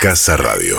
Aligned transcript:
Casa 0.00 0.36
Radio. 0.36 0.76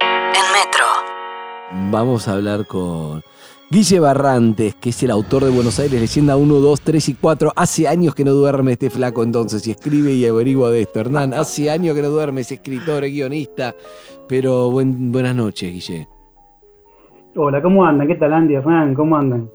En 0.00 0.52
Metro. 0.52 1.90
Vamos 1.90 2.28
a 2.28 2.32
hablar 2.34 2.66
con 2.66 3.22
Guille 3.70 4.00
Barrantes, 4.00 4.74
que 4.74 4.90
es 4.90 5.02
el 5.02 5.10
autor 5.10 5.44
de 5.44 5.50
Buenos 5.50 5.78
Aires, 5.78 6.00
leyenda 6.00 6.36
1, 6.36 6.54
2, 6.54 6.80
3 6.82 7.08
y 7.08 7.14
4. 7.14 7.52
Hace 7.56 7.88
años 7.88 8.14
que 8.14 8.24
no 8.24 8.32
duerme 8.32 8.72
este 8.72 8.90
flaco 8.90 9.22
entonces 9.22 9.66
y 9.66 9.70
escribe 9.70 10.12
y 10.12 10.26
averigua 10.26 10.70
de 10.70 10.82
esto. 10.82 11.00
Hernán, 11.00 11.32
hace 11.34 11.70
años 11.70 11.94
que 11.94 12.02
no 12.02 12.08
duerme, 12.10 12.42
es 12.42 12.52
escritor, 12.52 13.04
es 13.04 13.12
guionista. 13.12 13.74
Pero 14.28 14.70
buen- 14.70 15.10
buenas 15.12 15.34
noches, 15.34 15.72
Guille. 15.72 16.08
Hola, 17.36 17.62
¿cómo 17.62 17.84
andan? 17.86 18.08
¿Qué 18.08 18.16
tal, 18.16 18.32
Andy, 18.32 18.54
Hernán? 18.54 18.94
¿Cómo 18.94 19.16
andan? 19.16 19.50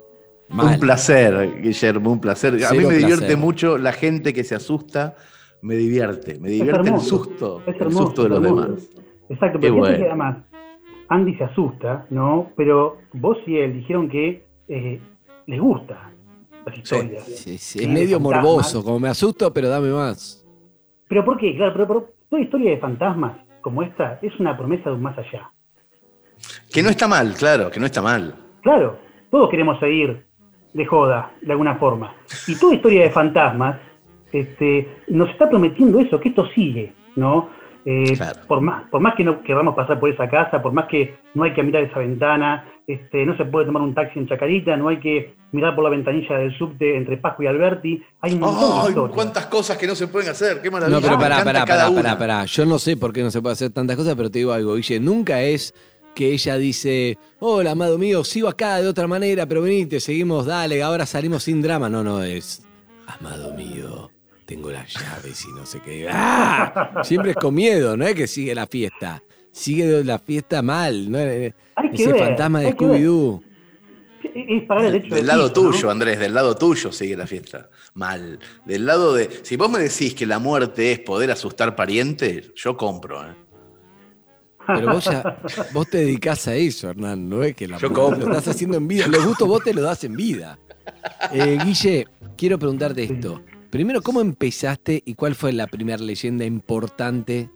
Mal. 0.49 0.75
Un 0.75 0.79
placer, 0.79 1.61
Guillermo, 1.61 2.11
un 2.11 2.21
placer. 2.21 2.63
A 2.65 2.71
mí 2.71 2.77
me 2.79 2.93
divierte 2.95 3.17
placer. 3.25 3.37
mucho 3.37 3.77
la 3.77 3.91
gente 3.91 4.31
que 4.33 4.43
se 4.43 4.55
asusta, 4.55 5.15
me 5.65 5.75
divierte. 5.75 6.39
Me 6.39 6.49
divierte 6.49 6.89
el 6.89 6.99
susto, 6.99 7.63
el 7.65 7.91
susto 7.91 8.23
de 8.23 8.29
los 8.29 8.41
demás. 8.41 8.69
Exacto, 9.29 9.59
pero 9.59 9.75
bueno. 9.75 9.97
que 9.97 10.05
además 10.05 10.37
Andy 11.09 11.35
se 11.35 11.43
asusta, 11.45 12.05
¿no? 12.11 12.51
Pero 12.55 12.99
vos 13.13 13.37
y 13.47 13.57
él 13.57 13.73
dijeron 13.73 14.07
que 14.07 14.45
eh, 14.67 15.01
les 15.47 15.59
gusta 15.59 16.11
las 16.65 16.77
historias. 16.77 17.23
Sí, 17.23 17.33
sí, 17.33 17.57
Sí, 17.57 17.83
es 17.83 17.89
medio 17.89 18.19
morboso, 18.19 18.83
como 18.83 18.99
me 18.99 19.09
asusto, 19.09 19.51
pero 19.51 19.67
dame 19.69 19.89
más. 19.89 20.45
¿Pero 21.07 21.25
por 21.25 21.37
qué? 21.37 21.55
Claro, 21.55 21.73
pero, 21.73 21.87
pero 21.87 22.09
toda 22.29 22.41
historia 22.41 22.71
de 22.71 22.77
fantasmas 22.77 23.37
como 23.61 23.81
esta 23.81 24.19
es 24.21 24.39
una 24.39 24.55
promesa 24.55 24.91
de 24.91 24.95
un 24.95 25.01
más 25.01 25.17
allá. 25.17 25.51
Que 26.71 26.83
no 26.83 26.89
está 26.89 27.07
mal, 27.07 27.33
claro, 27.33 27.71
que 27.71 27.79
no 27.79 27.87
está 27.87 28.03
mal. 28.03 28.35
Claro, 28.61 28.99
todos 29.31 29.49
queremos 29.49 29.79
seguir 29.79 30.27
de 30.73 30.85
joda, 30.85 31.31
de 31.41 31.51
alguna 31.51 31.75
forma. 31.77 32.13
Y 32.47 32.55
toda 32.59 32.75
historia 32.75 33.01
de 33.01 33.09
fantasmas 33.09 33.79
este, 34.31 34.87
nos 35.07 35.29
está 35.29 35.49
prometiendo 35.49 35.99
eso, 35.99 36.19
que 36.19 36.29
esto 36.29 36.47
sigue, 36.53 36.93
¿no? 37.15 37.49
Eh, 37.87 38.13
Claro. 38.17 38.39
por, 38.47 38.61
más, 38.61 38.89
por 38.89 38.99
más 38.99 39.13
que 39.15 39.23
no 39.23 39.43
queramos 39.43 39.75
pasar 39.75 39.99
por 39.99 40.09
esa 40.09 40.27
casa, 40.27 40.59
por 40.61 40.73
más 40.73 40.87
que 40.87 41.17
no 41.35 41.43
hay 41.43 41.53
que 41.53 41.61
mirar 41.61 41.83
esa 41.83 41.99
ventana, 41.99 42.65
este, 42.87 43.25
no 43.27 43.37
se 43.37 43.45
puede 43.45 43.67
tomar 43.67 43.83
un 43.83 43.93
taxi 43.93 44.17
en 44.17 44.27
Chacarita, 44.27 44.75
no 44.75 44.87
hay 44.87 44.97
que 44.99 45.35
mirar 45.51 45.75
por 45.75 45.83
la 45.83 45.91
ventanilla 45.91 46.37
del 46.37 46.57
subte 46.57 46.97
entre 46.97 47.17
Pascu 47.17 47.43
y 47.43 47.47
Alberti, 47.47 48.03
hay 48.21 48.33
un 48.33 48.39
montón 48.39 48.69
de 48.69 48.75
¡Ay, 48.81 48.87
historias. 48.89 49.15
cuántas 49.15 49.45
cosas 49.45 49.77
que 49.77 49.85
no 49.85 49.93
se 49.93 50.07
pueden 50.07 50.29
hacer! 50.31 50.61
¡Qué 50.63 50.71
maravilla! 50.71 50.97
No, 50.99 51.05
pero 51.05 51.19
pará, 51.19 51.43
pará, 51.43 51.65
pará, 51.65 51.91
pará, 51.93 52.17
pará. 52.17 52.45
Yo 52.45 52.65
no 52.65 52.79
sé 52.79 52.97
por 52.97 53.13
qué 53.13 53.21
no 53.21 53.29
se 53.29 53.39
puede 53.41 53.53
hacer 53.53 53.69
tantas 53.69 53.95
cosas, 53.95 54.15
pero 54.15 54.31
te 54.31 54.39
digo 54.39 54.51
algo, 54.51 54.75
Guille. 54.75 54.99
Nunca 54.99 55.43
es 55.43 55.73
que 56.15 56.31
ella 56.33 56.57
dice, 56.57 57.17
hola, 57.39 57.71
amado 57.71 57.99
mío, 57.99 58.23
sigo 58.23 58.47
acá 58.47 58.77
de 58.81 58.87
otra 58.87 59.05
manera, 59.07 59.45
pero 59.45 59.61
venite, 59.61 59.99
seguimos, 59.99 60.45
dale, 60.47 60.81
ahora 60.81 61.05
salimos 61.05 61.43
sin 61.43 61.61
drama. 61.61 61.87
No, 61.89 62.03
no, 62.03 62.23
es, 62.23 62.65
amado 63.07 63.53
mío, 63.53 64.09
tengo 64.45 64.69
las 64.71 64.93
llaves 64.93 65.43
y 65.45 65.51
no 65.53 65.65
sé 65.65 65.81
qué. 65.83 66.07
¡Ah! 66.09 67.01
Siempre 67.03 67.31
es 67.31 67.37
con 67.37 67.53
miedo, 67.55 67.97
no 67.97 68.05
es 68.05 68.15
que 68.15 68.27
sigue 68.27 68.53
la 68.55 68.67
fiesta. 68.67 69.21
Sigue 69.51 70.03
la 70.03 70.19
fiesta 70.19 70.61
mal, 70.61 71.09
¿no? 71.11 71.17
Hay 71.17 71.53
que 71.91 72.03
Ese 72.03 72.11
ver, 72.11 72.19
fantasma 72.23 72.59
de. 72.61 72.75
Scooby-Doo. 72.75 73.41
El 74.33 74.67
de 74.67 74.99
Del 75.15 75.27
lado 75.27 75.47
piso, 75.53 75.63
¿no? 75.63 75.71
tuyo, 75.71 75.91
Andrés, 75.91 76.19
del 76.19 76.33
lado 76.33 76.55
tuyo 76.57 76.91
sigue 76.91 77.15
la 77.15 77.25
fiesta. 77.27 77.69
Mal. 77.93 78.39
Del 78.65 78.85
lado 78.85 79.13
de. 79.13 79.29
Si 79.43 79.55
vos 79.55 79.69
me 79.69 79.79
decís 79.79 80.13
que 80.13 80.25
la 80.25 80.39
muerte 80.39 80.91
es 80.91 80.99
poder 80.99 81.31
asustar 81.31 81.75
parientes, 81.75 82.51
yo 82.55 82.75
compro, 82.75 83.21
¿eh? 83.23 83.33
Pero 84.67 84.93
vos 84.93 85.05
ya, 85.05 85.37
vos 85.73 85.87
te 85.87 85.99
dedicás 85.99 86.47
a 86.47 86.55
eso, 86.55 86.89
Hernán, 86.89 87.29
no 87.29 87.43
es 87.43 87.55
que 87.55 87.67
la 87.67 87.77
Yo 87.77 87.87
lo 87.89 87.93
compro. 87.93 88.27
estás 88.35 88.47
haciendo 88.55 88.77
en 88.77 88.87
vida. 88.87 89.07
Los 89.07 89.23
gustos 89.23 89.47
vos 89.47 89.63
te 89.63 89.73
lo 89.73 89.81
das 89.83 90.03
en 90.03 90.15
vida. 90.15 90.57
Eh, 91.31 91.57
Guille, 91.63 92.07
quiero 92.35 92.57
preguntarte 92.57 93.03
esto. 93.03 93.41
Primero, 93.75 93.99
¿cómo 94.01 94.21
empezaste 94.21 95.01
y 95.05 95.15
cuál 95.15 95.35
fue 95.35 95.51
la 95.51 95.67
primera 95.67 96.01
leyenda 96.01 96.45
importante 96.45 97.49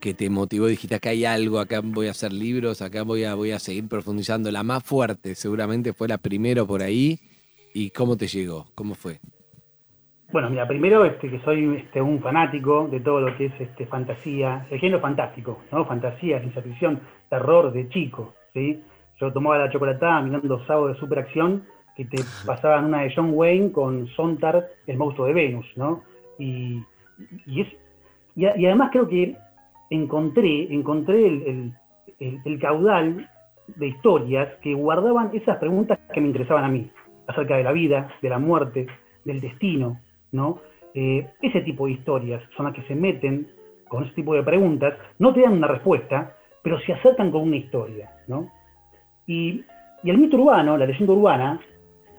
que 0.00 0.14
te 0.14 0.30
motivó? 0.30 0.66
Dijiste, 0.66 0.94
acá 0.94 1.10
hay 1.10 1.26
algo, 1.26 1.58
acá 1.58 1.82
voy 1.84 2.06
a 2.06 2.12
hacer 2.12 2.32
libros, 2.32 2.80
acá 2.80 3.02
voy 3.02 3.24
a, 3.24 3.34
voy 3.34 3.50
a 3.50 3.58
seguir 3.58 3.86
profundizando. 3.86 4.50
La 4.50 4.62
más 4.62 4.82
fuerte 4.82 5.34
seguramente 5.34 5.92
fue 5.92 6.08
la 6.08 6.16
primero 6.16 6.66
por 6.66 6.82
ahí. 6.82 7.18
¿Y 7.74 7.90
cómo 7.90 8.16
te 8.16 8.28
llegó? 8.28 8.64
¿Cómo 8.74 8.94
fue? 8.94 9.18
Bueno, 10.32 10.48
mira, 10.48 10.66
primero 10.66 11.04
este, 11.04 11.28
que 11.28 11.38
soy 11.40 11.82
este, 11.84 12.00
un 12.00 12.22
fanático 12.22 12.88
de 12.90 13.00
todo 13.00 13.20
lo 13.20 13.36
que 13.36 13.44
es 13.44 13.60
este, 13.60 13.84
fantasía, 13.84 14.66
el 14.70 14.80
género 14.80 15.00
fantástico, 15.02 15.60
¿no? 15.70 15.84
Fantasía, 15.84 16.40
ciencia 16.40 16.62
ficción, 16.62 17.02
terror 17.28 17.74
de 17.74 17.90
chico, 17.90 18.32
¿sí? 18.54 18.82
Yo 19.20 19.30
tomaba 19.34 19.58
la 19.58 19.70
chocolatada 19.70 20.22
mirando 20.22 20.64
sábado 20.64 20.88
de 20.88 20.98
superacción 20.98 21.64
que 21.98 22.04
te 22.04 22.18
pasaban 22.46 22.86
una 22.86 23.02
de 23.02 23.12
John 23.14 23.32
Wayne 23.34 23.72
con 23.72 24.06
Sontag, 24.08 24.68
el 24.86 24.96
monstruo 24.96 25.26
de 25.26 25.34
Venus, 25.34 25.66
¿no? 25.74 26.04
Y, 26.38 26.80
es, 27.46 27.66
y, 28.36 28.46
además 28.46 28.90
creo 28.92 29.08
que 29.08 29.36
encontré, 29.90 30.72
encontré 30.72 31.26
el 32.20 32.58
caudal 32.60 33.28
de 33.66 33.88
historias 33.88 34.48
que 34.62 34.74
guardaban 34.74 35.30
esas 35.34 35.58
preguntas 35.58 35.98
que 36.14 36.20
me 36.20 36.28
interesaban 36.28 36.64
a 36.64 36.68
mí, 36.68 36.88
acerca 37.26 37.56
de 37.56 37.64
la 37.64 37.72
vida, 37.72 38.08
de 38.22 38.28
la 38.28 38.38
muerte, 38.38 38.86
del 39.24 39.40
destino, 39.40 40.00
¿no? 40.30 40.60
Eh, 40.94 41.26
ese 41.42 41.60
tipo 41.62 41.86
de 41.86 41.92
historias 41.92 42.42
son 42.56 42.66
las 42.66 42.74
que 42.74 42.82
se 42.82 42.94
meten 42.94 43.48
con 43.88 44.04
ese 44.04 44.14
tipo 44.14 44.34
de 44.34 44.42
preguntas, 44.44 44.94
no 45.18 45.32
te 45.32 45.40
dan 45.40 45.54
una 45.54 45.66
respuesta, 45.66 46.36
pero 46.62 46.78
se 46.80 46.92
acercan 46.92 47.32
con 47.32 47.42
una 47.42 47.56
historia, 47.56 48.10
¿no? 48.28 48.50
Y, 49.26 49.64
y 50.02 50.10
el 50.10 50.18
mito 50.18 50.36
urbano, 50.36 50.76
la 50.76 50.86
leyenda 50.86 51.12
urbana, 51.12 51.60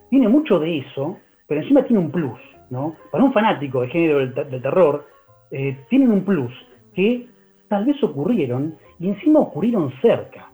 tiene 0.10 0.28
mucho 0.28 0.60
de 0.60 0.80
eso, 0.80 1.18
pero 1.48 1.62
encima 1.62 1.84
tiene 1.84 2.00
un 2.02 2.12
plus, 2.12 2.40
¿no? 2.70 2.96
Para 3.12 3.24
un 3.24 3.34
fanático 3.34 3.82
del 3.82 3.90
género 3.92 4.20
del, 4.20 4.34
te- 4.34 4.44
del 4.46 4.62
terror, 4.62 5.06
eh, 5.52 5.78
tienen 5.90 6.12
un 6.12 6.24
plus 6.24 6.52
que 6.94 7.28
tal 7.68 7.86
vez 7.86 8.02
ocurrieron 8.04 8.76
y 9.00 9.10
encima 9.10 9.40
ocurrieron 9.40 9.92
cerca. 10.02 10.50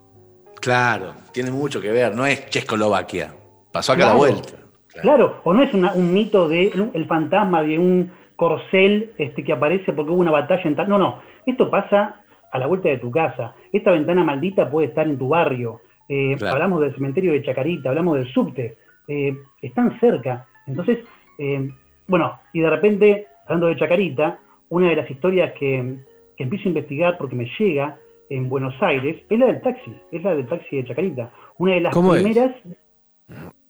Claro, 0.61 1.13
tiene 1.31 1.51
mucho 1.51 1.79
que 1.81 1.91
ver. 1.91 2.15
No 2.15 2.25
es 2.25 2.49
Checoslovaquia. 2.49 3.33
Pasó 3.71 3.93
acá 3.93 4.03
a 4.03 4.13
la 4.13 4.15
Claro. 4.15 4.31
vuelta. 4.33 4.53
Claro, 5.01 5.41
o 5.43 5.53
no 5.53 5.61
es 5.63 5.73
una- 5.73 5.93
un 5.93 6.13
mito 6.13 6.47
de 6.47 6.71
el 6.93 7.05
fantasma 7.05 7.61
de 7.63 7.77
un 7.77 8.11
corcel 8.35 9.11
este, 9.17 9.43
que 9.43 9.51
aparece 9.53 9.91
porque 9.93 10.11
hubo 10.11 10.21
una 10.21 10.31
batalla 10.31 10.63
en 10.63 10.75
tal. 10.75 10.87
No, 10.89 10.97
no. 10.97 11.19
Esto 11.45 11.69
pasa 11.69 12.21
a 12.51 12.59
la 12.59 12.67
vuelta 12.67 12.89
de 12.89 12.97
tu 12.97 13.11
casa. 13.11 13.53
Esta 13.73 13.91
ventana 13.91 14.23
maldita 14.23 14.69
puede 14.69 14.87
estar 14.87 15.05
en 15.07 15.17
tu 15.17 15.27
barrio. 15.29 15.81
Eh, 16.07 16.35
Claro. 16.37 16.53
Hablamos 16.55 16.81
del 16.81 16.93
cementerio 16.95 17.33
de 17.33 17.43
Chacarita, 17.43 17.89
hablamos 17.89 18.17
del 18.17 18.27
subte. 18.31 18.77
Eh, 19.07 19.37
están 19.61 19.99
cerca. 19.99 20.47
Entonces, 20.67 20.99
eh, 21.37 21.69
bueno, 22.07 22.39
y 22.53 22.61
de 22.61 22.69
repente, 22.69 23.27
hablando 23.45 23.67
de 23.67 23.77
Chacarita, 23.77 24.39
una 24.69 24.89
de 24.89 24.95
las 24.95 25.09
historias 25.09 25.53
que, 25.53 25.97
que 26.37 26.43
empiezo 26.43 26.65
a 26.65 26.69
investigar 26.69 27.17
porque 27.17 27.35
me 27.35 27.47
llega 27.59 27.97
en 28.29 28.49
Buenos 28.49 28.73
Aires 28.81 29.23
es 29.29 29.39
la 29.39 29.45
del 29.47 29.61
taxi, 29.61 29.95
es 30.11 30.23
la 30.23 30.35
del 30.35 30.47
taxi 30.47 30.77
de 30.77 30.85
Chacarita. 30.85 31.31
Una 31.57 31.73
de 31.73 31.81
las 31.81 31.93
¿Cómo 31.93 32.15
es? 32.15 32.23
primeras. 32.23 32.55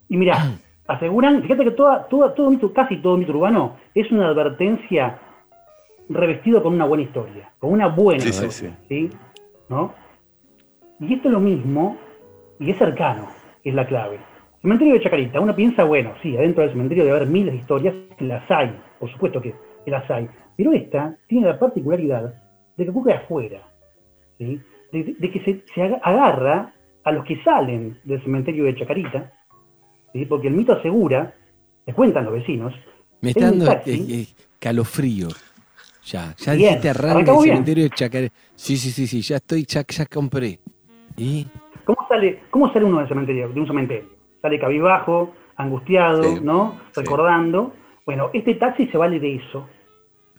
Y 0.07 0.17
mirá, 0.17 0.37
aseguran, 0.87 1.41
fíjate 1.41 1.63
que 1.65 1.71
toda, 1.71 2.07
toda, 2.07 2.33
todo 2.33 2.49
mito, 2.49 2.71
casi 2.73 2.97
todo 2.97 3.17
mito 3.17 3.31
urbano 3.33 3.77
es 3.93 4.09
una 4.11 4.27
advertencia 4.27 5.19
revestido 6.09 6.61
con 6.61 6.73
una 6.73 6.85
buena 6.85 7.03
historia, 7.03 7.51
con 7.59 7.71
una 7.71 7.87
buena 7.87 8.21
Sí, 8.21 8.31
sí, 8.31 8.45
historia, 8.45 8.77
¿sí? 8.87 9.09
¿No? 9.69 9.93
Y 10.99 11.13
esto 11.13 11.27
es 11.27 11.33
lo 11.33 11.39
mismo, 11.39 11.97
y 12.59 12.71
es 12.71 12.77
cercano, 12.77 13.27
es 13.63 13.73
la 13.73 13.85
clave. 13.85 14.19
Cementerio 14.65 14.95
de 14.95 15.01
Chacarita, 15.01 15.39
uno 15.39 15.55
piensa, 15.55 15.83
bueno, 15.83 16.15
sí, 16.23 16.35
adentro 16.35 16.63
del 16.63 16.71
cementerio 16.71 17.03
debe 17.05 17.17
haber 17.17 17.29
miles 17.29 17.53
de 17.53 17.59
historias, 17.59 17.93
las 18.17 18.49
hay, 18.49 18.75
por 18.99 19.11
supuesto 19.11 19.39
que, 19.39 19.53
que 19.85 19.91
las 19.91 20.09
hay, 20.09 20.27
pero 20.57 20.73
esta 20.73 21.15
tiene 21.27 21.45
la 21.45 21.59
particularidad 21.59 22.33
de 22.75 22.83
que 22.83 22.89
ocurre 22.89 23.13
afuera, 23.13 23.61
¿sí? 24.39 24.59
de, 24.91 25.03
de- 25.03 25.13
de 25.19 25.31
que 25.31 25.39
se, 25.41 25.63
se 25.75 25.81
aga- 25.83 25.99
agarra 26.01 26.73
a 27.03 27.11
los 27.11 27.23
que 27.25 27.39
salen 27.43 27.99
del 28.05 28.23
cementerio 28.23 28.63
de 28.63 28.73
Chacarita, 28.75 29.31
¿sí? 30.13 30.25
porque 30.25 30.47
el 30.47 30.55
mito 30.55 30.73
asegura, 30.73 31.35
te 31.85 31.93
cuentan 31.93 32.25
los 32.25 32.33
vecinos, 32.33 32.73
Me 33.21 33.29
está 33.29 33.45
dando 33.51 33.65
taxi, 33.65 33.91
eh, 33.91 34.21
eh, 34.21 34.27
calofrío. 34.59 35.27
Ya, 36.05 36.33
ya 36.39 36.53
Bien, 36.53 36.69
dijiste 36.69 36.89
arranca 36.89 37.33
el 37.33 37.37
bien. 37.37 37.49
cementerio 37.53 37.83
de 37.83 37.89
Chacaré. 37.91 38.31
Sí, 38.55 38.77
sí, 38.77 38.89
sí, 38.89 39.05
sí, 39.05 39.21
ya 39.21 39.35
estoy, 39.35 39.63
ya, 39.67 39.83
ya 39.87 40.05
compré. 40.07 40.57
¿Y? 41.17 41.45
¿Cómo 41.83 41.99
sale, 42.09 42.39
¿Cómo 42.49 42.73
sale 42.73 42.85
uno 42.85 42.97
del 42.97 43.07
cementerio, 43.07 43.49
de 43.49 43.59
un 43.59 43.67
cementerio? 43.67 44.14
Sale 44.45 44.59
cabizbajo, 44.59 45.33
angustiado, 45.55 46.21
Sí, 46.21 46.39
¿no? 46.39 46.75
sí. 46.91 47.01
Recordando. 47.01 47.73
Bueno, 48.05 48.29
este 48.31 48.53
taxi 48.53 48.85
se 48.85 48.95
vale 48.95 49.19
de 49.19 49.37
eso. 49.37 49.67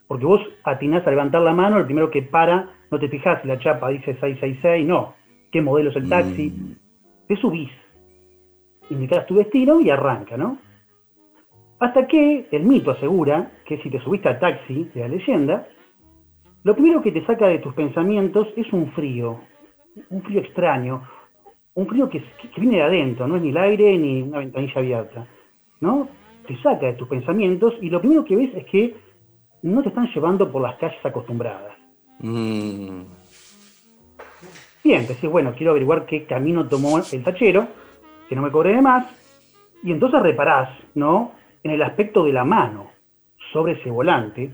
Porque 0.07 0.25
vos 0.25 0.41
atinás 0.63 1.05
a 1.05 1.11
levantar 1.11 1.43
la 1.43 1.53
mano, 1.53 1.77
el 1.79 1.87
primero 1.87 2.09
que 2.09 2.23
para, 2.23 2.71
no 2.89 3.01
te 3.01 3.09
fijás 3.09 3.43
si 3.43 3.49
la 3.49 3.59
chapa 3.59 3.89
dice 3.89 4.13
666, 4.13 4.87
no. 4.87 5.15
¿Qué 5.51 5.61
modelo 5.61 5.91
es 5.91 5.97
el 5.97 6.09
taxi? 6.09 6.51
Mm. 6.51 6.77
Te 7.27 7.37
subís, 7.37 7.73
indicás 8.91 9.27
tu 9.27 9.35
destino 9.35 9.81
y 9.81 9.91
arranca, 9.91 10.37
¿no? 10.37 10.59
Hasta 11.81 12.07
que 12.07 12.47
el 12.53 12.63
mito 12.63 12.93
asegura 12.93 13.51
que 13.65 13.79
si 13.79 13.91
te 13.91 13.99
subiste 13.99 14.29
al 14.29 14.39
taxi 14.39 14.89
de 14.95 15.01
la 15.01 15.09
leyenda, 15.09 15.67
lo 16.63 16.77
primero 16.77 17.03
que 17.03 17.11
te 17.11 17.27
saca 17.27 17.49
de 17.49 17.59
tus 17.59 17.75
pensamientos 17.75 18.47
es 18.57 18.73
un 18.73 18.93
frío, 18.93 19.41
un 20.11 20.23
frío 20.23 20.43
extraño, 20.43 21.03
un 21.77 21.87
frío 21.87 22.09
que, 22.11 22.21
que 22.21 22.61
viene 22.61 22.77
de 22.79 22.83
adentro, 22.83 23.29
no 23.29 23.37
es 23.37 23.43
ni 23.43 23.51
el 23.51 23.57
aire 23.59 23.97
ni 23.99 24.23
una 24.23 24.39
ventanilla 24.39 24.75
abierta, 24.81 25.27
¿no? 25.81 26.09
Te 26.49 26.57
saca 26.63 26.87
de 26.87 26.95
tus 26.95 27.07
pensamientos 27.09 27.75
y 27.81 27.91
lo 27.91 28.01
primero 28.01 28.25
que 28.25 28.35
ves 28.37 28.51
es 28.55 28.65
que 28.67 28.95
no 29.63 29.83
te 29.83 29.89
están 29.91 30.09
llevando 30.15 30.51
por 30.51 30.63
las 30.63 30.77
calles 30.77 31.05
acostumbradas, 31.05 31.73
Mm, 32.19 33.03
Bien, 34.83 35.07
decís, 35.07 35.29
bueno, 35.29 35.53
quiero 35.57 35.73
averiguar 35.73 36.07
qué 36.07 36.25
camino 36.25 36.67
tomó 36.69 36.99
el 36.99 37.23
tachero, 37.25 37.67
que 38.29 38.37
no 38.37 38.43
me 38.43 38.51
cobre 38.51 38.73
de 38.73 38.81
más, 38.81 39.05
y 39.83 39.91
entonces 39.93 40.23
reparás, 40.23 40.71
¿no? 40.95 41.33
En 41.63 41.73
el 41.73 41.83
aspecto 41.83 42.25
de 42.25 42.33
la 42.33 42.45
mano 42.45 42.91
sobre 43.53 43.73
ese 43.75 43.91
volante, 43.91 44.51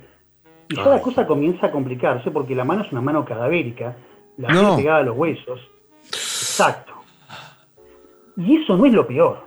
y 0.70 0.74
ya 0.76 0.84
Ay. 0.84 0.90
la 0.92 1.02
cosa 1.02 1.26
comienza 1.26 1.66
a 1.66 1.70
complicarse 1.70 2.30
porque 2.30 2.54
la 2.54 2.64
mano 2.64 2.82
es 2.82 2.90
una 2.92 3.00
mano 3.02 3.24
cadavérica, 3.24 3.94
la 4.38 4.48
No. 4.48 4.60
piel 4.60 4.76
pegada 4.78 4.98
a 5.00 5.02
los 5.04 5.16
huesos. 5.16 5.60
Exacto. 6.06 6.92
Y 8.37 8.56
eso 8.62 8.76
no 8.76 8.87
es 8.87 8.93
lo 8.93 9.06
peor. 9.06 9.44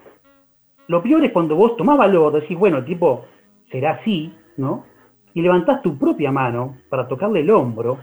Lo 0.88 1.02
peor 1.02 1.24
es 1.26 1.32
cuando 1.32 1.56
vos 1.56 1.76
tomás 1.78 1.98
valor, 1.98 2.34
decís, 2.34 2.58
bueno, 2.58 2.78
el 2.78 2.86
tipo 2.86 3.26
será 3.72 3.92
así, 3.94 4.32
¿no? 4.58 4.86
Y 5.34 5.42
levantás 5.42 5.82
tu 5.82 5.98
propia 5.98 6.32
mano 6.32 6.78
para 6.90 7.08
tocarle 7.08 7.42
el 7.42 7.50
hombro 7.50 7.98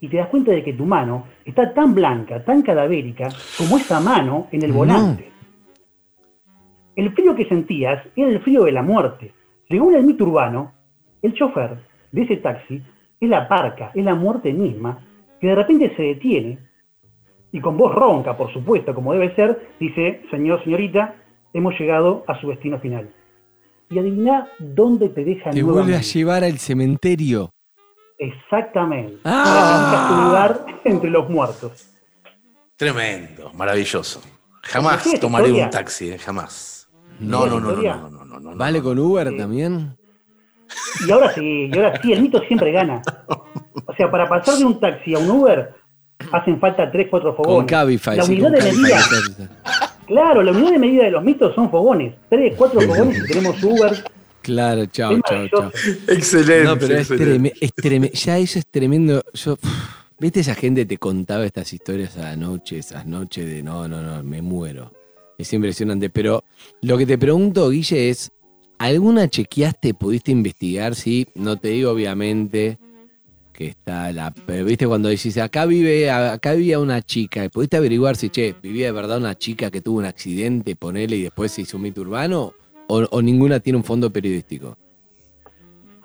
y 0.00 0.08
te 0.08 0.18
das 0.18 0.28
cuenta 0.28 0.52
de 0.52 0.62
que 0.62 0.72
tu 0.74 0.84
mano 0.84 1.24
está 1.44 1.72
tan 1.74 1.94
blanca, 1.94 2.44
tan 2.44 2.62
cadavérica, 2.62 3.28
como 3.58 3.76
esa 3.76 4.00
mano 4.00 4.46
en 4.52 4.62
el 4.62 4.70
No. 4.70 4.76
volante. 4.76 5.30
El 6.96 7.12
frío 7.12 7.34
que 7.34 7.46
sentías 7.46 8.02
era 8.16 8.28
el 8.28 8.40
frío 8.40 8.64
de 8.64 8.72
la 8.72 8.82
muerte. 8.82 9.32
Según 9.68 9.94
el 9.94 10.04
mito 10.04 10.24
urbano, 10.24 10.72
el 11.22 11.32
chofer 11.34 11.78
de 12.12 12.22
ese 12.22 12.36
taxi 12.38 12.82
es 13.20 13.28
la 13.28 13.48
parca, 13.48 13.90
es 13.94 14.04
la 14.04 14.14
muerte 14.14 14.52
misma, 14.52 14.98
que 15.40 15.48
de 15.48 15.54
repente 15.54 15.94
se 15.96 16.02
detiene 16.02 16.58
y 17.52 17.60
con 17.60 17.76
voz 17.76 17.94
ronca, 17.94 18.36
por 18.36 18.52
supuesto, 18.52 18.94
como 18.94 19.12
debe 19.12 19.34
ser, 19.34 19.70
dice, 19.80 20.22
señor, 20.30 20.62
señorita, 20.64 21.14
hemos 21.52 21.78
llegado 21.78 22.24
a 22.28 22.40
su 22.40 22.48
destino 22.48 22.78
final. 22.80 23.10
Y 23.88 23.98
adivina 23.98 24.48
dónde 24.58 25.08
te 25.08 25.24
deja 25.24 25.50
Te 25.50 25.62
vuelve 25.62 25.80
a 25.80 25.84
nuevamente. 25.84 26.06
llevar 26.06 26.44
al 26.44 26.58
cementerio. 26.58 27.50
Exactamente. 28.18 29.16
Ah. 29.24 29.90
Para 29.90 30.08
tu 30.08 30.24
lugar 30.28 30.80
entre 30.84 31.10
los 31.10 31.28
muertos. 31.28 31.88
tremendo, 32.76 33.52
maravilloso. 33.54 34.20
Jamás 34.62 34.92
¿Conocés 34.98 35.14
esta 35.14 35.26
tomaré 35.26 35.52
un 35.52 35.70
taxi, 35.70 36.10
eh, 36.12 36.18
jamás. 36.18 36.88
No, 37.18 37.46
No, 37.46 37.58
no, 37.60 37.72
no, 37.72 37.82
no, 37.82 38.10
no, 38.10 38.24
no, 38.24 38.40
no. 38.40 38.56
¿Vale 38.56 38.80
con 38.82 38.98
Uber 38.98 39.34
también? 39.36 39.96
Y 41.06 41.10
ahora 41.10 41.32
sí, 41.32 41.68
y 41.72 41.76
ahora 41.76 42.00
sí, 42.00 42.12
el 42.12 42.22
mito 42.22 42.38
siempre 42.40 42.70
gana. 42.72 43.02
O 43.86 43.92
sea, 43.94 44.10
para 44.10 44.28
pasar 44.28 44.56
de 44.58 44.64
un 44.64 44.78
taxi 44.78 45.14
a 45.14 45.18
un 45.18 45.30
Uber 45.30 45.74
hacen 46.32 46.58
falta 46.60 46.90
3, 46.90 47.06
4 47.10 47.34
Con 47.36 47.44
fogones. 47.44 47.70
Cabify. 47.70 48.16
La 48.16 48.24
sí, 48.24 48.32
unidad 48.32 48.50
con 48.52 48.58
de 48.58 48.72
medida, 48.72 48.98
claro, 50.06 50.42
la 50.42 50.52
unidad 50.52 50.70
de 50.72 50.78
medida 50.78 51.04
de 51.04 51.10
los 51.10 51.24
mitos 51.24 51.54
son 51.54 51.70
fogones. 51.70 52.14
3, 52.28 52.54
4 52.56 52.80
fogones 52.80 53.18
y 53.18 53.26
tenemos 53.26 53.62
Uber. 53.62 54.04
Claro, 54.42 54.86
chao, 54.86 55.18
chao, 55.28 55.48
chao. 55.48 55.70
Excelente. 56.08 56.64
No, 56.64 56.78
pero 56.78 56.96
es, 56.96 57.10
treme- 57.10 57.52
es 57.60 57.74
treme- 57.74 58.10
ya 58.12 58.38
eso 58.38 58.58
es 58.58 58.66
tremendo. 58.66 59.22
Yo, 59.34 59.58
¿Viste 60.18 60.40
esa 60.40 60.54
gente 60.54 60.84
te 60.84 60.98
contaba 60.98 61.44
estas 61.46 61.72
historias 61.72 62.16
a 62.18 62.22
la 62.22 62.36
noche, 62.36 62.78
esas 62.78 63.06
noches 63.06 63.46
de 63.46 63.62
no, 63.62 63.88
no, 63.88 64.02
no, 64.02 64.22
me 64.22 64.42
muero? 64.42 64.92
Es 65.38 65.50
impresionante. 65.54 66.10
Pero 66.10 66.44
lo 66.82 66.98
que 66.98 67.06
te 67.06 67.16
pregunto, 67.16 67.70
Guille, 67.70 68.10
es, 68.10 68.30
¿alguna 68.78 69.28
chequeaste, 69.28 69.94
pudiste 69.94 70.30
investigar? 70.30 70.94
Sí, 70.94 71.26
no 71.34 71.56
te 71.56 71.68
digo 71.68 71.90
obviamente 71.92 72.78
que 73.60 73.66
está 73.66 74.10
la... 74.10 74.32
Pero 74.46 74.64
viste 74.64 74.86
cuando 74.86 75.10
decís, 75.10 75.36
acá 75.36 75.66
vive, 75.66 76.10
acá 76.10 76.54
vivía 76.54 76.78
una 76.78 77.02
chica, 77.02 77.46
¿pudiste 77.52 77.76
averiguar 77.76 78.16
si, 78.16 78.30
che, 78.30 78.54
vivía 78.62 78.86
de 78.86 78.92
verdad 78.92 79.18
una 79.18 79.34
chica 79.34 79.70
que 79.70 79.82
tuvo 79.82 79.98
un 79.98 80.06
accidente, 80.06 80.76
ponele, 80.76 81.16
y 81.16 81.22
después 81.24 81.52
se 81.52 81.60
hizo 81.60 81.76
un 81.76 81.82
mito 81.82 82.00
urbano? 82.00 82.52
¿O, 82.88 83.02
o 83.10 83.20
ninguna 83.20 83.60
tiene 83.60 83.76
un 83.76 83.84
fondo 83.84 84.08
periodístico? 84.10 84.78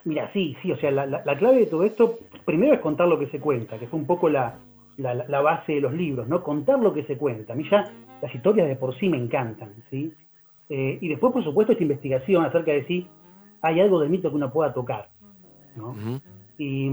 Mira, 0.04 0.30
sí, 0.34 0.54
sí, 0.62 0.69
o 0.74 0.78
sea, 0.78 0.92
la, 0.92 1.06
la- 1.06 1.24
la 1.25 1.38
clave 1.38 1.60
de 1.62 1.66
todo 1.68 1.86
esto, 1.86 2.19
primero 2.46 2.74
es 2.74 2.81
contar 2.81 3.07
lo 3.07 3.18
que 3.18 3.28
se 3.28 3.40
cuenta, 3.40 3.80
que 3.80 3.88
fue 3.88 4.00
un 4.00 4.06
poco 4.06 4.28
la, 4.28 4.60
la- 4.98 5.40
base 5.42 5.75
de 5.75 5.80
los 5.81 5.94
libros, 5.94 6.28
¿no? 6.28 6.44
Contar 6.44 6.80
lo 6.80 6.94
que 6.94 7.06
se 7.06 7.16
cuenta. 7.16 7.54
A 7.54 7.56
mí 7.56 7.63
ya 7.72 7.90
las 8.22 8.36
historias 8.36 8.68
de 8.68 8.75
por 8.75 9.00
sí 9.00 9.08
me 9.08 9.18
encantan, 9.18 9.69
¿sí? 9.90 10.12
Eh, 10.69 10.98
y 11.00 11.08
después, 11.08 11.31
por 11.31 11.44
supuesto, 11.46 11.72
esta 11.72 11.84
investigación 11.84 12.44
acerca 12.44 12.74
de 12.74 12.86
si 12.86 13.08
hay 13.62 13.80
algo 13.80 14.01
del 14.01 14.10
mito 14.10 14.30
que 14.30 14.36
uno 14.36 14.51
pueda 14.51 14.74
tocar, 14.74 15.10
¿no? 15.78 15.96
Y, 16.58 16.90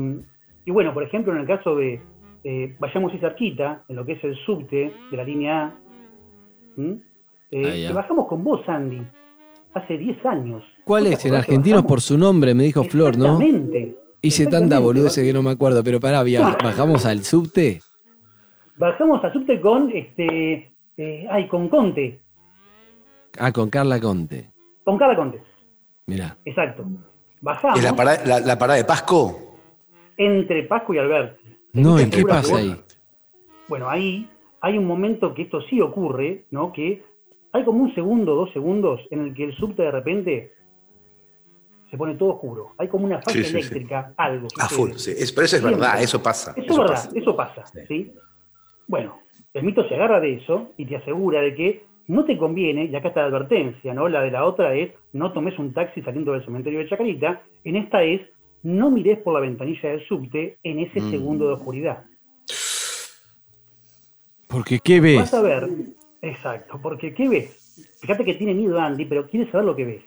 y 0.65 0.71
bueno, 0.71 0.93
por 0.95 1.03
ejemplo, 1.03 1.33
en 1.35 1.41
el 1.41 1.47
caso 1.47 1.77
de, 1.77 2.01
eh, 2.45 2.77
vayamos 2.79 3.15
y 3.15 3.19
cerquita, 3.19 3.85
en 3.89 3.97
lo 3.97 4.05
que 4.05 4.13
es 4.13 4.25
el 4.25 4.37
subte 4.45 4.93
de 5.11 5.17
la 5.17 5.25
línea 5.25 5.65
A. 5.67 5.75
Eh, 7.51 7.63
Ah, 7.67 7.75
ya. 7.77 7.89
que 7.89 7.95
bajamos 7.95 8.27
con 8.29 8.43
vos, 8.45 8.67
Andy, 8.69 9.03
hace 9.75 9.99
10 9.99 10.25
años. 10.25 10.63
¿Cuál 10.85 11.03
¿Vos 11.05 11.11
te 11.11 11.17
es? 11.17 11.23
Que 11.33 11.37
Argentinos 11.37 11.79
bajamos? 11.83 11.89
por 11.89 12.01
su 12.01 12.17
nombre, 12.19 12.55
me 12.55 12.65
dijo 12.65 12.83
Flor, 12.85 13.17
¿no? 13.19 13.39
Exactamente. 13.41 13.97
Hice 14.23 14.47
tanta 14.47 14.79
boludez 14.79 15.15
que 15.17 15.33
no 15.33 15.43
me 15.43 15.51
acuerdo, 15.51 15.83
pero 15.85 15.99
pará, 16.01 16.23
via- 16.23 16.57
bajamos 16.63 17.05
al 17.07 17.25
subte. 17.25 17.81
Bajamos 18.77 19.23
a 19.25 19.33
subte 19.33 19.61
con, 19.61 19.91
este, 19.93 20.73
eh, 20.97 21.27
ay, 21.31 21.47
con 21.49 21.69
Conte, 21.69 22.21
Ah, 23.39 23.51
con 23.53 23.69
Carla 23.71 23.99
Conte. 24.01 24.51
con 24.85 24.97
Carla 24.99 25.17
Conte, 25.17 25.43
Mirá. 26.07 26.37
exacto. 26.45 26.85
Bajamos 27.41 27.79
¿Es 27.79 27.85
la 27.85 27.95
parada, 27.97 28.25
la, 28.25 28.41
la 28.41 28.59
parada 28.59 28.79
de 28.79 28.85
Pasco? 28.85 29.52
Entre 30.27 30.63
Pasco 30.65 30.95
y 30.95 30.99
Alberti. 30.99 31.57
No, 31.73 31.97
¿Te 31.97 32.03
¿y 32.03 32.11
qué 32.11 32.17
figura 32.19 32.35
que 32.37 32.41
pasa 32.41 32.53
vos- 32.53 32.61
ahí? 32.61 32.77
Bueno, 33.69 33.89
ahí 33.91 34.29
hay 34.61 34.79
un 34.79 34.87
momento 34.87 35.33
que 35.35 35.43
esto 35.43 35.61
sí 35.63 35.81
ocurre, 35.81 36.45
¿no? 36.51 36.73
Que 36.73 37.03
hay 37.53 37.65
como 37.65 37.83
un 37.85 37.95
segundo, 37.95 38.35
dos 38.35 38.53
segundos 38.53 39.01
en 39.11 39.21
el 39.21 39.35
que 39.35 39.45
el 39.45 39.55
subte 39.57 39.83
de 39.83 39.91
repente 39.91 40.53
se 41.91 41.97
pone 41.99 42.15
todo 42.15 42.31
oscuro. 42.31 42.71
Hay 42.79 42.89
como 42.89 43.05
una 43.05 43.21
falla 43.21 43.33
Sí, 43.39 43.45
sí, 43.45 43.51
sí. 43.51 43.59
eléctrica, 43.59 44.15
algo. 44.17 44.49
A 44.59 44.69
full, 44.69 44.93
sí. 44.93 45.11
Es- 45.11 45.33
pero 45.33 45.45
eso 45.45 45.57
es 45.57 45.63
Siempre. 45.63 45.81
verdad, 45.81 46.03
eso 46.03 46.23
pasa. 46.23 46.53
Eso 46.57 46.73
es 46.73 46.79
verdad, 46.79 46.95
pasa. 46.95 47.11
eso 47.15 47.37
pasa, 47.37 47.67
Sí. 47.67 47.81
¿sí? 47.89 48.13
Bueno, 48.89 49.19
el 49.55 49.63
mito 49.65 49.87
se 49.89 49.95
agarra 49.95 50.21
de 50.21 50.35
eso 50.35 50.71
y 50.79 50.87
te 50.87 50.97
asegura 50.97 51.41
de 51.43 51.55
que 51.55 51.85
no 52.09 52.25
te 52.25 52.37
conviene, 52.37 52.87
y 52.87 52.97
acá 52.97 53.09
está 53.09 53.21
la 53.21 53.27
advertencia, 53.29 53.95
¿no? 53.95 54.09
La 54.09 54.23
de 54.23 54.31
la 54.31 54.45
otra 54.45 54.75
es 54.75 54.91
no 55.13 55.33
tomes 55.33 55.59
un 55.59 55.73
taxi 55.73 56.03
saliendo 56.03 56.33
del 56.33 56.45
cementerio 56.45 56.81
de 56.81 56.89
Chacarita. 56.89 57.43
En 57.65 57.77
esta 57.77 58.03
es 58.03 58.23
no 58.63 58.91
mires 58.91 59.19
por 59.19 59.35
la 59.35 59.41
ventanilla 59.41 59.91
del 59.91 60.07
subte 60.07 60.59
en 60.63 60.79
ese 60.81 61.01
Mm. 61.01 61.11
segundo 61.11 61.49
de 61.49 61.55
oscuridad. 61.55 62.05
Porque, 64.49 64.79
¿qué 64.81 65.01
ves? 65.01 65.17
Vas 65.21 65.35
a 65.35 65.43
ver, 65.43 65.69
exacto, 66.21 66.79
porque 66.83 67.15
¿qué 67.15 67.29
ves? 67.29 67.97
Fíjate 68.01 68.25
que 68.25 68.35
tiene 68.35 68.55
miedo 68.55 68.79
Andy, 68.79 69.07
pero 69.07 69.27
quiere 69.29 69.51
saber 69.51 69.67
lo 69.67 69.75
que 69.77 69.85
ves. 69.85 70.03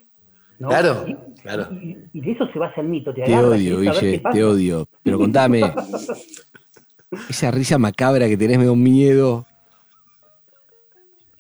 ¿no? 0.60 0.69
Claro, 0.69 1.04
Y, 1.07 1.16
claro. 1.42 1.68
y- 1.74 1.98
y 2.13 2.22
de 2.22 2.31
eso 2.31 2.48
se 2.54 2.60
basa 2.60 2.80
el 2.80 2.88
mito. 2.88 3.13
Te, 3.13 3.24
odio, 3.38 3.80
Guille, 3.81 4.19
te 4.31 4.44
odio. 4.44 4.88
Pero 5.04 5.18
contame. 5.18 5.62
Esa 7.30 7.51
risa 7.51 7.78
macabra 7.78 8.28
que 8.28 8.38
tenés 8.38 8.58
me 8.58 8.66
da 8.66 8.72
un 8.72 8.84
miedo. 8.84 9.46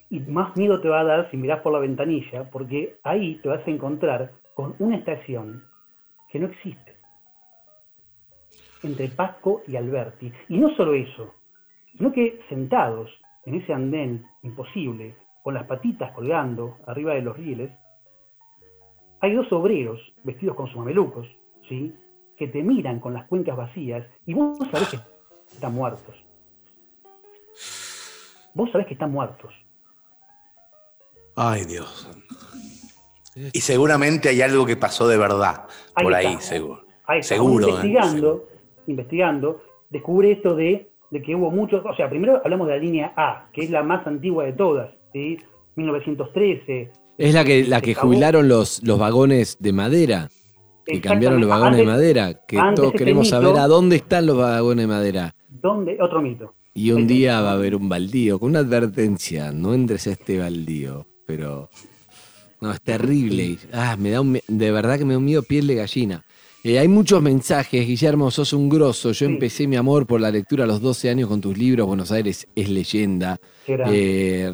y 0.09 0.19
más 0.19 0.55
miedo 0.55 0.79
te 0.81 0.87
va 0.87 1.01
a 1.01 1.03
dar 1.03 1.29
si 1.31 1.35
mirás 1.37 1.61
por 1.61 1.73
la 1.73 1.79
ventanilla, 1.79 2.49
porque 2.49 2.97
ahí 3.03 3.39
te 3.41 3.49
vas 3.49 3.65
a 3.67 3.69
encontrar 3.71 4.31
con 4.53 4.75
una 4.79 4.97
estación 4.97 5.63
que 6.31 6.39
no 6.39 6.47
existe. 6.47 6.94
Entre 8.85 9.07
Pasco 9.09 9.61
y 9.67 9.75
Alberti. 9.75 10.31
Y 10.49 10.57
no 10.57 10.75
solo 10.75 10.93
eso, 10.93 11.33
sino 11.97 12.11
que 12.11 12.41
sentados 12.49 13.09
en 13.45 13.55
ese 13.55 13.73
andén 13.73 14.25
imposible, 14.43 15.15
con 15.43 15.53
las 15.53 15.65
patitas 15.65 16.11
colgando 16.11 16.77
arriba 16.87 17.13
de 17.13 17.21
los 17.21 17.37
rieles, 17.37 17.71
hay 19.21 19.33
dos 19.33 19.51
obreros 19.51 19.99
vestidos 20.23 20.55
con 20.55 20.67
sus 20.67 20.77
mamelucos, 20.77 21.27
¿sí? 21.69 21.93
que 22.37 22.47
te 22.47 22.61
miran 22.63 22.99
con 22.99 23.13
las 23.13 23.27
cuencas 23.27 23.55
vacías 23.55 24.05
y 24.25 24.33
vos 24.33 24.57
sabés 24.71 24.89
que 24.89 24.99
están 25.53 25.73
muertos. 25.73 26.15
Vos 28.53 28.71
sabés 28.71 28.87
que 28.87 28.93
están 28.93 29.11
muertos. 29.11 29.53
Ay, 31.35 31.65
Dios. 31.65 32.09
Y 33.53 33.61
seguramente 33.61 34.29
hay 34.29 34.41
algo 34.41 34.65
que 34.65 34.77
pasó 34.77 35.07
de 35.07 35.17
verdad 35.17 35.67
Ahí 35.93 36.03
por 36.03 36.13
está. 36.13 36.29
ahí, 36.29 36.37
seguro. 36.39 36.85
Ahí 37.05 37.19
está, 37.19 37.35
Seguro, 37.35 37.83
¿eh? 37.83 38.54
Investigando, 38.87 39.61
descubre 39.89 40.31
esto 40.31 40.55
de, 40.55 40.89
de 41.11 41.21
que 41.21 41.35
hubo 41.35 41.51
muchos, 41.51 41.83
o 41.85 41.95
sea, 41.95 42.09
primero 42.09 42.41
hablamos 42.43 42.67
de 42.67 42.73
la 42.77 42.79
línea 42.79 43.13
A, 43.15 43.47
que 43.53 43.61
es 43.61 43.69
la 43.69 43.83
más 43.83 44.05
antigua 44.07 44.45
de 44.45 44.53
todas, 44.53 44.89
¿sí? 45.13 45.37
1913. 45.75 46.91
Es 47.17 47.33
la 47.33 47.43
que, 47.45 47.63
la 47.63 47.81
que 47.81 47.91
acabó. 47.91 48.07
jubilaron 48.07 48.47
los, 48.47 48.81
los 48.83 48.99
vagones 48.99 49.57
de 49.59 49.73
madera. 49.73 50.29
Que 50.85 51.01
cambiaron 51.01 51.39
los 51.39 51.49
vagones 51.49 51.77
de 51.77 51.85
madera. 51.85 52.33
Que 52.47 52.59
todos 52.75 52.91
queremos 52.93 53.27
mito- 53.27 53.29
saber 53.41 53.57
a 53.57 53.67
dónde 53.67 53.95
están 53.95 54.25
los 54.27 54.37
vagones 54.37 54.83
de 54.83 54.87
madera. 54.87 55.35
¿Dónde? 55.49 55.97
Otro 55.99 56.21
mito. 56.21 56.53
Y 56.73 56.91
un 56.91 57.07
día 57.07 57.39
va 57.41 57.51
a 57.51 57.53
haber 57.53 57.75
un 57.75 57.87
baldío, 57.87 58.37
con 58.37 58.49
una 58.49 58.59
advertencia, 58.59 59.51
no 59.53 59.73
entres 59.73 60.07
a 60.07 60.11
este 60.11 60.37
baldío, 60.39 61.07
pero 61.25 61.69
no, 62.59 62.71
es 62.71 62.81
terrible. 62.81 63.57
Ah, 63.71 63.95
me 63.97 64.11
da 64.11 64.19
un, 64.19 64.37
de 64.45 64.71
verdad 64.71 64.97
que 64.99 65.05
me 65.05 65.13
da 65.13 65.19
un 65.19 65.25
miedo 65.25 65.41
piel 65.41 65.67
de 65.67 65.75
gallina. 65.75 66.23
Eh, 66.67 66.79
hay 66.79 66.87
muchos 66.87 67.21
mensajes, 67.21 67.85
Guillermo, 67.85 68.31
sos 68.31 68.51
un 68.51 68.69
grosso. 68.69 69.09
Yo 69.11 69.27
Sí. 69.27 69.31
empecé 69.33 69.67
mi 69.67 69.75
amor 69.75 70.07
por 70.07 70.19
la 70.19 70.31
lectura 70.31 70.63
a 70.63 70.67
los 70.67 70.81
12 70.81 71.11
años 71.11 71.29
con 71.29 71.39
tus 71.39 71.55
libros, 71.55 71.85
Buenos 71.85 72.11
Aires 72.11 72.47
es 72.55 72.69
leyenda. 72.69 73.37
Eh, 73.67 74.51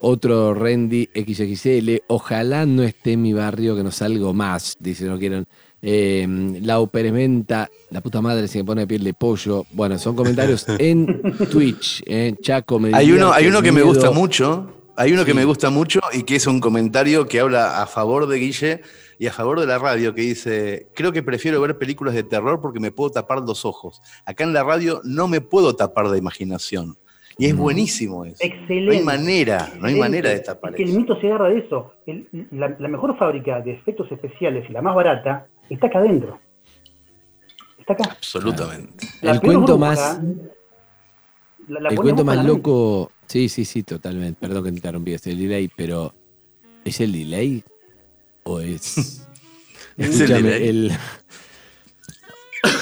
otro 0.00 0.52
Randy 0.52 1.08
XXL, 1.14 2.02
ojalá 2.08 2.66
no 2.66 2.82
esté 2.82 3.12
en 3.12 3.22
mi 3.22 3.32
barrio, 3.32 3.74
que 3.74 3.82
no 3.82 3.90
salgo 3.90 4.34
más, 4.34 4.76
dice, 4.78 5.06
no 5.06 5.18
quieren. 5.18 5.46
Eh, 5.80 6.26
la 6.60 6.80
Operementa, 6.80 7.70
la 7.92 8.02
puta 8.02 8.20
madre 8.20 8.46
se 8.46 8.58
me 8.58 8.64
pone 8.64 8.86
piel 8.86 9.02
de 9.02 9.14
pollo. 9.14 9.64
Bueno, 9.72 9.98
son 9.98 10.14
comentarios 10.16 10.66
en 10.78 11.22
Twitch. 11.50 12.02
eh, 12.04 12.34
Chaco 12.42 12.78
me 12.78 12.90
Hay 12.94 13.10
uno, 13.10 13.32
hay 13.32 13.46
uno 13.46 13.62
que 13.62 13.72
me 13.72 13.80
gusta 13.82 14.10
mucho, 14.10 14.70
hay 14.96 15.12
uno 15.12 15.24
que 15.24 15.30
Sí. 15.30 15.36
me 15.38 15.46
gusta 15.46 15.70
mucho 15.70 16.00
y 16.12 16.24
que 16.24 16.36
es 16.36 16.46
un 16.46 16.60
comentario 16.60 17.26
que 17.26 17.40
habla 17.40 17.80
a 17.80 17.86
favor 17.86 18.26
de 18.26 18.38
Guille 18.38 18.82
y 19.18 19.26
a 19.26 19.32
favor 19.32 19.58
de 19.60 19.66
la 19.66 19.78
radio, 19.78 20.14
que 20.14 20.22
dice, 20.22 20.88
creo 20.94 21.10
que 21.12 21.22
prefiero 21.22 21.60
ver 21.60 21.76
películas 21.78 22.14
de 22.14 22.22
terror 22.22 22.60
porque 22.60 22.78
me 22.80 22.90
puedo 22.92 23.10
tapar 23.10 23.40
los 23.40 23.64
ojos. 23.64 24.00
Acá 24.24 24.44
en 24.44 24.52
la 24.52 24.62
radio 24.64 25.00
no 25.04 25.26
me 25.28 25.40
puedo 25.40 25.74
tapar 25.74 26.08
de 26.08 26.18
imaginación. 26.18 26.96
Y 27.40 27.46
es 27.46 27.54
Mm. 27.54 27.58
buenísimo 27.58 28.24
eso. 28.24 28.36
Excelente. 28.40 28.86
No 28.86 28.92
hay 28.92 29.02
manera, 29.04 29.72
no 29.78 29.86
hay 29.86 29.94
manera 29.94 30.30
de 30.30 30.40
tapar 30.40 30.70
Es 30.72 30.76
que 30.76 30.82
el 30.84 30.92
mito 30.92 31.20
se 31.20 31.28
agarra 31.28 31.48
de 31.50 31.58
eso. 31.58 31.92
El- 32.06 32.28
la, 32.50 32.74
la 32.78 32.88
mejor 32.88 33.16
fábrica 33.16 33.60
de 33.60 33.72
efectos 33.74 34.10
especiales 34.10 34.68
y 34.68 34.72
la 34.72 34.82
más 34.82 34.94
barata 34.94 35.46
está 35.70 35.86
acá 35.86 35.98
adentro. 36.00 36.40
Está 37.78 37.92
acá. 37.92 38.10
Absolutamente. 38.10 39.06
La 39.22 39.32
El 39.32 39.40
cuento 39.40 39.76
bruja, 39.76 39.78
más, 39.78 40.20
la- 41.68 41.80
la 41.80 41.88
el 41.90 41.96
cuento 41.96 42.24
más 42.24 42.44
loco. 42.44 43.12
Sí, 43.26 43.48
sí, 43.48 43.64
sí, 43.64 43.82
totalmente. 43.82 44.38
Perdón 44.40 44.64
que 44.64 44.70
te 44.70 44.76
interrumpí, 44.76 45.12
es 45.12 45.26
el 45.26 45.38
delay, 45.38 45.70
pero 45.76 46.12
¿es 46.84 47.00
el 47.00 47.12
delay? 47.12 47.62
¿O 48.48 48.60
es.? 48.60 49.26
Es 49.98 50.20
el 50.20 50.92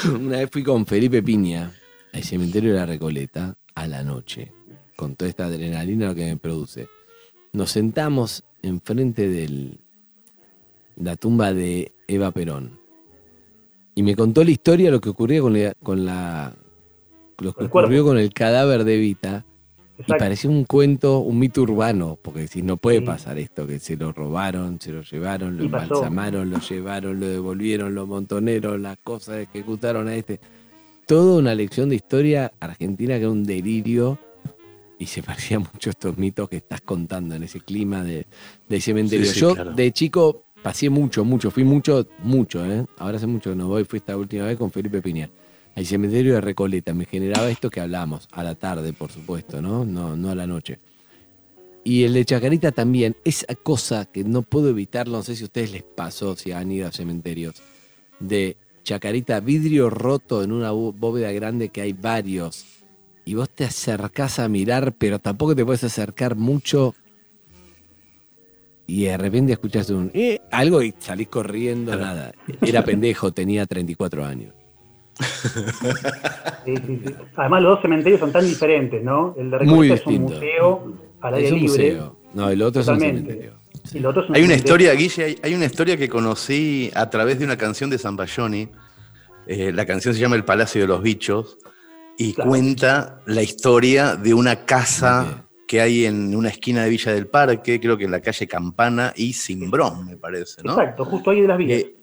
Una 0.13 0.37
vez 0.37 0.49
fui 0.51 0.63
con 0.63 0.85
Felipe 0.85 1.23
Piña 1.23 1.73
al 2.13 2.23
cementerio 2.23 2.73
de 2.73 2.79
la 2.79 2.85
Recoleta 2.85 3.57
a 3.73 3.87
la 3.87 4.03
noche, 4.03 4.53
con 4.95 5.15
toda 5.15 5.27
esta 5.27 5.45
adrenalina 5.47 6.13
que 6.13 6.25
me 6.25 6.37
produce. 6.37 6.87
Nos 7.53 7.71
sentamos 7.71 8.43
enfrente 8.61 9.27
de 9.27 9.79
la 10.95 11.15
tumba 11.15 11.53
de 11.53 11.91
Eva 12.07 12.29
Perón. 12.29 12.79
Y 13.95 14.03
me 14.03 14.15
contó 14.15 14.43
la 14.43 14.51
historia, 14.51 14.91
lo 14.91 15.01
que 15.01 15.09
ocurría 15.09 15.41
con 15.41 15.53
la, 15.53 15.73
con 15.81 16.05
la 16.05 16.53
lo 17.39 17.53
que 17.53 17.65
ocurrió 17.65 18.05
con 18.05 18.19
el 18.19 18.31
cadáver 18.31 18.83
de 18.83 18.95
Evita. 18.95 19.43
Y 20.05 20.11
parecía 20.13 20.49
un 20.49 20.65
cuento, 20.65 21.19
un 21.19 21.39
mito 21.39 21.61
urbano, 21.63 22.17
porque 22.21 22.41
decís, 22.41 22.63
no 22.63 22.77
puede 22.77 22.99
Sí. 22.99 23.05
pasar 23.05 23.37
esto, 23.39 23.65
que 23.65 23.79
se 23.79 23.95
lo 23.97 24.11
robaron, 24.11 24.79
se 24.79 24.91
lo 24.91 25.01
llevaron, 25.01 25.57
lo 25.57 25.63
Y 25.63 25.69
pasó. 25.69 25.85
embalsamaron, 25.95 26.49
lo 26.49 26.59
llevaron, 26.59 27.19
lo 27.19 27.27
devolvieron, 27.27 27.95
lo 27.95 28.05
montoneros, 28.05 28.79
las 28.79 28.97
cosas 28.99 29.37
ejecutaron 29.39 30.07
a 30.07 30.15
este. 30.15 30.39
Toda 31.07 31.39
una 31.39 31.55
lección 31.55 31.89
de 31.89 31.95
historia 31.95 32.51
argentina 32.59 33.15
que 33.15 33.21
era 33.21 33.29
un 33.31 33.43
delirio 33.43 34.19
y 34.99 35.05
se 35.07 35.23
parecía 35.55 35.59
mucho 35.59 35.89
a 35.89 35.91
estos 35.91 36.17
mitos 36.17 36.49
que 36.49 36.57
estás 36.57 36.81
contando 36.81 37.33
en 37.35 37.43
ese 37.43 37.59
clima 37.61 38.03
de, 38.03 38.27
de 38.69 38.81
cementerio. 38.81 39.25
Sí, 39.25 39.33
sí, 39.33 39.39
Yo 39.39 39.53
claro. 39.55 39.71
de 39.73 39.91
chico 39.91 40.43
pasé 40.61 40.89
mucho, 40.89 41.23
mucho, 41.23 41.49
fui 41.49 41.63
mucho, 41.63 42.05
mucho, 42.23 42.65
¿eh? 42.65 42.85
Ahora 42.97 43.17
hace 43.17 43.27
mucho 43.27 43.51
que 43.51 43.55
no 43.55 43.67
voy, 43.67 43.83
fui 43.85 43.97
esta 43.97 44.17
última 44.17 44.45
vez 44.45 44.57
con 44.57 44.69
Felipe 44.71 45.01
Piña. 45.01 45.29
Al 45.77 45.85
cementerio 45.85 46.33
de 46.33 46.41
Recoleta 46.41 46.91
me 46.95 47.05
generaba 47.05 47.51
esto 47.51 47.69
que 47.69 47.79
hablábamos, 47.79 48.27
a 48.31 48.43
la 48.43 48.55
tarde, 48.55 48.93
por 48.93 49.11
supuesto, 49.11 49.61
¿no? 49.61 49.85
No, 49.85 50.17
no 50.17 50.31
a 50.31 50.35
la 50.35 50.47
noche. 50.47 50.79
Y 51.83 52.03
el 52.03 52.13
de 52.15 52.25
Chacarita 52.25 52.71
también, 52.71 53.15
esa 53.23 53.53
cosa 53.53 54.05
que 54.05 54.23
no 54.23 54.41
puedo 54.41 54.69
evitarlo, 54.69 55.17
no 55.17 55.23
sé 55.23 55.35
si 55.35 55.43
a 55.43 55.45
ustedes 55.45 55.71
les 55.71 55.83
pasó, 55.83 56.35
si 56.35 56.51
han 56.51 56.71
ido 56.71 56.87
a 56.87 56.91
cementerios, 56.91 57.61
de 58.19 58.57
Chacarita, 58.83 59.39
vidrio 59.39 59.91
roto 59.91 60.41
en 60.41 60.51
una 60.51 60.71
bó- 60.71 60.93
bóveda 60.93 61.31
grande 61.31 61.69
que 61.69 61.81
hay 61.81 61.93
varios, 61.93 62.65
y 63.23 63.35
vos 63.35 63.47
te 63.47 63.65
acercás 63.65 64.39
a 64.39 64.49
mirar, 64.49 64.95
pero 64.97 65.19
tampoco 65.19 65.55
te 65.55 65.63
puedes 65.63 65.83
acercar 65.83 66.35
mucho, 66.35 66.95
y 68.87 69.03
de 69.03 69.15
repente 69.15 69.53
escuchás 69.53 69.91
un 69.91 70.09
"Eh", 70.15 70.39
algo 70.49 70.81
y 70.81 70.95
salís 70.97 71.27
corriendo, 71.27 71.95
nada. 71.95 72.33
Era 72.63 72.83
pendejo, 72.83 73.31
tenía 73.31 73.67
34 73.67 74.25
años. 74.25 74.55
Sí, 76.65 76.75
sí, 76.85 77.01
sí. 77.05 77.15
Además, 77.35 77.61
los 77.63 77.71
dos 77.73 77.81
cementerios 77.81 78.19
son 78.19 78.31
tan 78.31 78.45
diferentes, 78.45 79.03
¿no? 79.03 79.35
El 79.37 79.49
de 79.51 79.57
Recoleta 79.59 79.93
es 79.95 80.05
un 80.07 80.21
museo 80.23 80.93
al 81.21 81.33
aire 81.35 81.47
Es 81.47 81.53
un 81.53 81.59
libre. 81.59 81.71
museo. 81.93 82.17
No, 82.33 82.49
el 82.49 82.61
otro 82.61 82.81
es 82.81 82.87
un 82.87 82.99
cementerio. 82.99 83.53
Y 83.93 83.97
el 83.99 84.05
otro 84.05 84.23
es 84.23 84.29
un 84.29 84.35
Hay 84.35 84.41
una 84.43 84.53
cementerio. 84.55 84.85
historia, 84.85 84.93
Guille, 84.93 85.23
hay, 85.23 85.39
hay 85.43 85.53
una 85.55 85.65
historia 85.65 85.97
que 85.97 86.09
conocí 86.09 86.91
a 86.93 87.09
través 87.09 87.39
de 87.39 87.45
una 87.45 87.57
canción 87.57 87.89
de 87.89 87.97
Zamballoni. 87.97 88.69
Eh, 89.47 89.71
la 89.71 89.85
canción 89.85 90.13
se 90.13 90.19
llama 90.19 90.35
El 90.35 90.43
Palacio 90.43 90.81
de 90.81 90.87
los 90.87 91.01
Bichos 91.01 91.57
y 92.17 92.33
Claro. 92.33 92.49
cuenta 92.49 93.21
la 93.25 93.41
historia 93.41 94.15
de 94.15 94.33
una 94.33 94.65
casa 94.65 95.45
que 95.67 95.81
hay 95.81 96.05
en 96.05 96.35
una 96.35 96.49
esquina 96.49 96.83
de 96.83 96.89
Villa 96.89 97.11
del 97.13 97.27
Parque, 97.27 97.79
creo 97.79 97.97
que 97.97 98.05
en 98.05 98.11
la 98.11 98.21
calle 98.21 98.47
Campana 98.47 99.13
y 99.15 99.33
Simbrón, 99.33 100.05
me 100.05 100.15
parece, 100.17 100.61
¿no? 100.63 100.71
Exacto, 100.73 101.03
justo 101.05 101.31
ahí 101.31 101.41
de 101.41 101.47
las 101.47 101.57
vías. 101.57 101.79
Eh, 101.81 101.95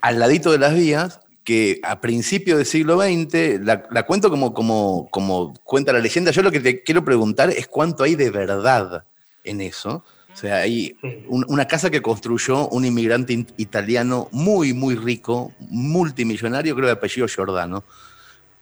al 0.00 0.18
ladito 0.18 0.50
de 0.52 0.58
las 0.58 0.74
vías, 0.74 1.20
que 1.50 1.80
a 1.82 2.00
principios 2.00 2.58
del 2.58 2.64
siglo 2.64 3.00
XX, 3.00 3.58
la, 3.64 4.04
cuento 4.06 4.30
como, 4.30 4.54
como, 4.54 5.08
como 5.10 5.52
cuenta 5.64 5.92
la 5.92 5.98
leyenda. 5.98 6.30
Yo 6.30 6.42
lo 6.42 6.52
que 6.52 6.60
te 6.60 6.84
quiero 6.84 7.04
preguntar 7.04 7.50
es 7.50 7.66
cuánto 7.66 8.04
hay 8.04 8.14
de 8.14 8.30
verdad 8.30 9.02
en 9.42 9.60
eso. 9.60 10.04
O 10.32 10.36
sea, 10.36 10.58
hay 10.58 10.96
una 11.26 11.66
casa 11.66 11.90
que 11.90 12.00
construyó 12.02 12.68
un 12.68 12.84
inmigrante 12.84 13.32
in- 13.32 13.48
italiano 13.56 14.28
muy, 14.30 14.72
muy 14.74 14.94
rico, 14.94 15.52
multimillonario, 15.58 16.76
creo 16.76 16.86
de 16.86 16.92
apellido 16.92 17.26
Giordano, 17.26 17.82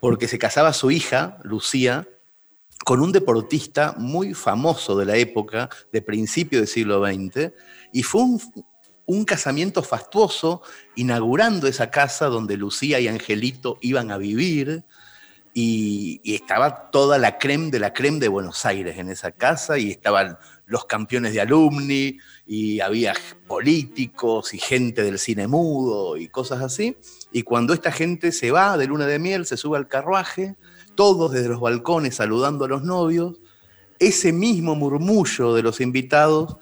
porque 0.01 0.27
se 0.27 0.39
casaba 0.39 0.73
su 0.73 0.91
hija, 0.91 1.37
Lucía, 1.43 2.09
con 2.87 3.03
un 3.03 3.13
deportista 3.13 3.95
muy 3.99 4.33
famoso 4.33 4.97
de 4.97 5.05
la 5.05 5.17
época, 5.17 5.69
de 5.93 6.01
principio 6.01 6.61
del 6.61 6.69
siglo 6.69 7.05
XX, 7.05 7.53
y 7.93 8.03
fue 8.03 8.23
un, 8.23 8.41
un 9.09 9.25
casamiento 9.25 9.83
fastuoso, 9.83 10.61
inaugurando 10.95 11.67
esa 11.67 11.91
casa 11.91 12.27
donde 12.27 12.59
Lucía 12.59 13.01
y 13.01 13.09
Angelito 13.09 13.79
iban 13.81 14.11
a 14.11 14.19
vivir, 14.19 14.85
y, 15.55 16.21
estaba 16.23 16.91
toda 16.91 17.17
la 17.17 17.39
creme 17.39 17.71
de 17.71 17.79
la 17.79 17.95
creme 17.95 18.19
de 18.19 18.29
Buenos 18.29 18.67
Aires 18.67 18.99
en 18.99 19.09
esa 19.09 19.33
casa, 19.33 19.79
y 19.79 19.91
estaban 19.91 20.37
los 20.67 20.85
campeones 20.85 21.33
de 21.33 21.41
alumni, 21.41 22.19
y 22.47 22.81
había 22.81 23.15
políticos 23.47 24.53
y 24.53 24.59
gente 24.59 25.03
del 25.03 25.19
cine 25.19 25.49
mudo 25.49 26.19
y 26.19 26.29
cosas 26.29 26.61
así. 26.61 26.95
Y 27.33 27.45
cuando 27.45 27.73
esta 27.73 27.91
gente 27.91 28.31
se 28.31 28.51
va 28.51 28.77
de 28.77 28.89
luna 28.89 29.07
de 29.07 29.19
miel, 29.19 29.47
se 29.47 29.57
sube 29.57 29.79
al 29.79 29.89
carruaje, 29.89 30.57
todos 30.95 31.33
desde 31.33 31.49
los 31.49 31.61
balcones 31.61 32.17
saludando 32.17 32.67
a 32.67 32.69
los 32.69 32.83
novios, 32.83 33.41
ese 33.99 34.35
mismo 34.35 34.75
murmullo 34.75 35.55
de 35.55 35.63
los 35.63 35.81
invitados 35.81 36.59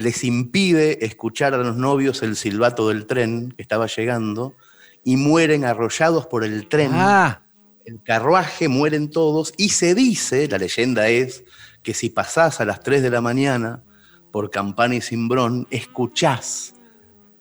les 0.00 0.24
impide 0.24 1.04
escuchar 1.04 1.52
a 1.54 1.58
los 1.58 1.76
novios 1.76 2.22
el 2.22 2.34
silbato 2.34 2.88
del 2.88 3.06
tren 3.06 3.52
que 3.52 3.62
estaba 3.62 3.86
llegando 3.86 4.54
y 5.04 5.16
mueren 5.16 5.64
arrollados 5.64 6.26
por 6.26 6.42
el 6.42 6.68
tren. 6.68 6.90
Ah, 6.94 7.42
El 7.84 8.02
carruaje 8.02 8.68
mueren 8.68 9.10
todos 9.10 9.52
y 9.56 9.70
se 9.70 9.94
dice, 9.94 10.48
la 10.48 10.58
leyenda 10.58 11.08
es, 11.08 11.44
que 11.82 11.94
si 11.94 12.10
pasás 12.10 12.60
a 12.60 12.64
las 12.64 12.80
3 12.80 13.02
de 13.02 13.10
la 13.10 13.20
mañana 13.20 13.82
por 14.30 14.50
Campana 14.50 14.94
y 14.94 15.00
Cimbrón, 15.00 15.66
escuchás 15.70 16.74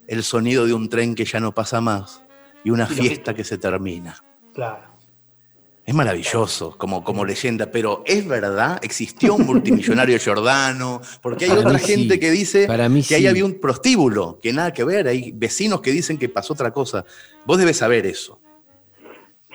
el 0.07 0.23
sonido 0.23 0.65
de 0.65 0.73
un 0.73 0.89
tren 0.89 1.15
que 1.15 1.25
ya 1.25 1.39
no 1.39 1.53
pasa 1.53 1.81
más 1.81 2.23
y 2.63 2.71
una 2.71 2.87
Y 2.89 2.95
fiesta 2.95 3.33
que 3.33 3.43
se 3.43 3.57
termina. 3.57 4.23
Claro. 4.53 4.88
Es 5.89 5.95
maravilloso 5.95 6.75
como, 6.77 7.03
como 7.03 7.25
leyenda, 7.25 7.71
pero 7.71 8.03
¿es 8.05 8.27
verdad? 8.27 8.79
¿Existió 8.83 9.33
un 9.33 9.45
multimillonario 9.47 10.19
Giordano? 10.19 11.01
Porque 11.19 11.45
hay 11.45 11.49
Para 11.49 11.61
otra 11.61 11.79
sí. 11.79 11.93
gente 11.93 12.19
que 12.19 12.29
dice 12.29 12.67
Para 12.67 12.87
mí 12.89 13.01
que 13.01 13.15
ahí 13.15 13.25
había 13.25 13.43
un 13.43 13.59
prostíbulo, 13.59 14.37
que 14.39 14.53
nada 14.53 14.71
que 14.71 14.83
ver, 14.83 15.07
hay 15.07 15.31
vecinos 15.31 15.81
que 15.81 15.89
dicen 15.89 16.19
que 16.19 16.29
pasó 16.29 16.53
otra 16.53 16.69
cosa. 16.69 17.05
Vos 17.43 17.57
debes 17.57 17.77
saber 17.77 18.05
eso. 18.05 18.39